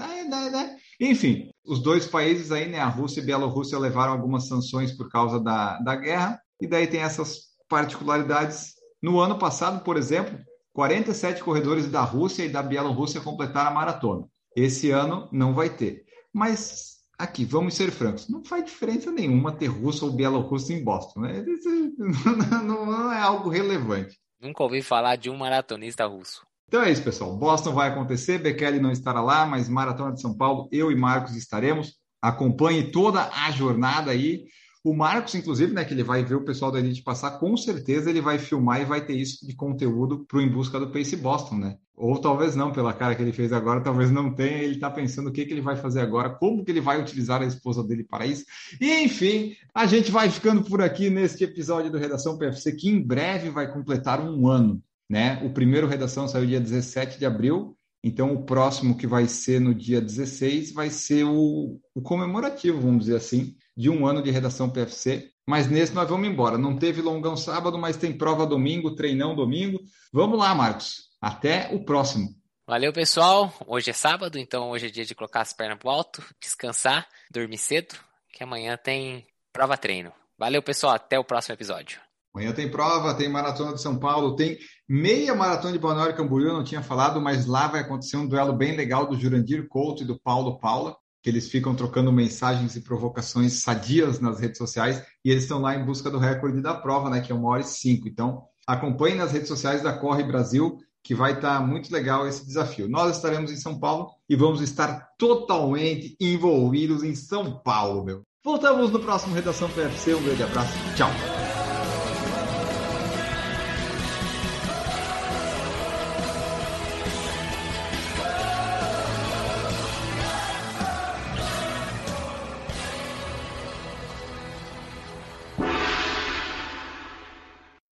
[1.00, 5.08] Enfim, os dois países aí, né, a Rússia e a Bielorrússia, levaram algumas sanções por
[5.10, 8.74] causa da, da guerra, e daí tem essas particularidades.
[9.02, 10.38] No ano passado, por exemplo,
[10.72, 14.26] 47 corredores da Rússia e da Bielorrússia completaram a maratona.
[14.54, 16.04] Esse ano não vai ter.
[16.32, 21.20] Mas aqui, vamos ser francos, não faz diferença nenhuma ter russo ou bielorrusso em Boston.
[21.20, 21.44] Né?
[22.64, 24.18] Não é algo relevante.
[24.42, 26.44] Nunca ouvi falar de um maratonista russo.
[26.66, 27.36] Então é isso, pessoal.
[27.36, 31.36] Boston vai acontecer, Bekele não estará lá, mas Maratona de São Paulo, eu e Marcos
[31.36, 31.94] estaremos.
[32.20, 34.44] Acompanhe toda a jornada aí.
[34.84, 38.10] O Marcos, inclusive, né, que ele vai ver o pessoal da Elite passar, com certeza
[38.10, 41.14] ele vai filmar e vai ter isso de conteúdo para o Em Busca do Pace
[41.16, 41.78] Boston, né?
[41.94, 44.58] Ou talvez não, pela cara que ele fez agora, talvez não tenha.
[44.58, 47.40] Ele está pensando o que, que ele vai fazer agora, como que ele vai utilizar
[47.42, 48.44] a esposa dele para isso.
[48.80, 53.00] E, enfim, a gente vai ficando por aqui neste episódio do Redação PFC, que em
[53.00, 54.82] breve vai completar um ano.
[55.08, 55.40] Né?
[55.44, 59.74] O primeiro Redação saiu dia 17 de abril, então o próximo que vai ser no
[59.74, 64.68] dia 16 vai ser o, o comemorativo, vamos dizer assim, de um ano de Redação
[64.68, 65.30] PFC.
[65.46, 66.58] Mas nesse nós vamos embora.
[66.58, 69.80] Não teve longão sábado, mas tem prova domingo, treinão domingo.
[70.12, 71.10] Vamos lá, Marcos.
[71.20, 72.28] Até o próximo.
[72.66, 73.52] Valeu, pessoal.
[73.66, 77.58] Hoje é sábado, então hoje é dia de colocar as pernas pro alto, descansar, dormir
[77.58, 77.94] cedo,
[78.32, 80.12] que amanhã tem prova treino.
[80.38, 80.94] Valeu, pessoal.
[80.94, 82.00] Até o próximo episódio.
[82.34, 84.58] Amanhã tem prova, tem Maratona de São Paulo, tem
[84.88, 88.54] meia Maratona de Balneário Camboriú, eu não tinha falado, mas lá vai acontecer um duelo
[88.54, 92.80] bem legal do Jurandir Couto e do Paulo Paula, que eles ficam trocando mensagens e
[92.80, 97.10] provocações sadias nas redes sociais, e eles estão lá em busca do recorde da prova,
[97.10, 98.08] né, que é uma hora e cinco.
[98.08, 102.46] Então, acompanhe nas redes sociais da Corre Brasil, que vai estar tá muito legal esse
[102.46, 102.88] desafio.
[102.88, 108.22] Nós estaremos em São Paulo e vamos estar totalmente envolvidos em São Paulo, meu.
[108.44, 110.14] Voltamos no próximo Redação PFC.
[110.14, 110.72] Um grande abraço.
[110.96, 111.10] Tchau.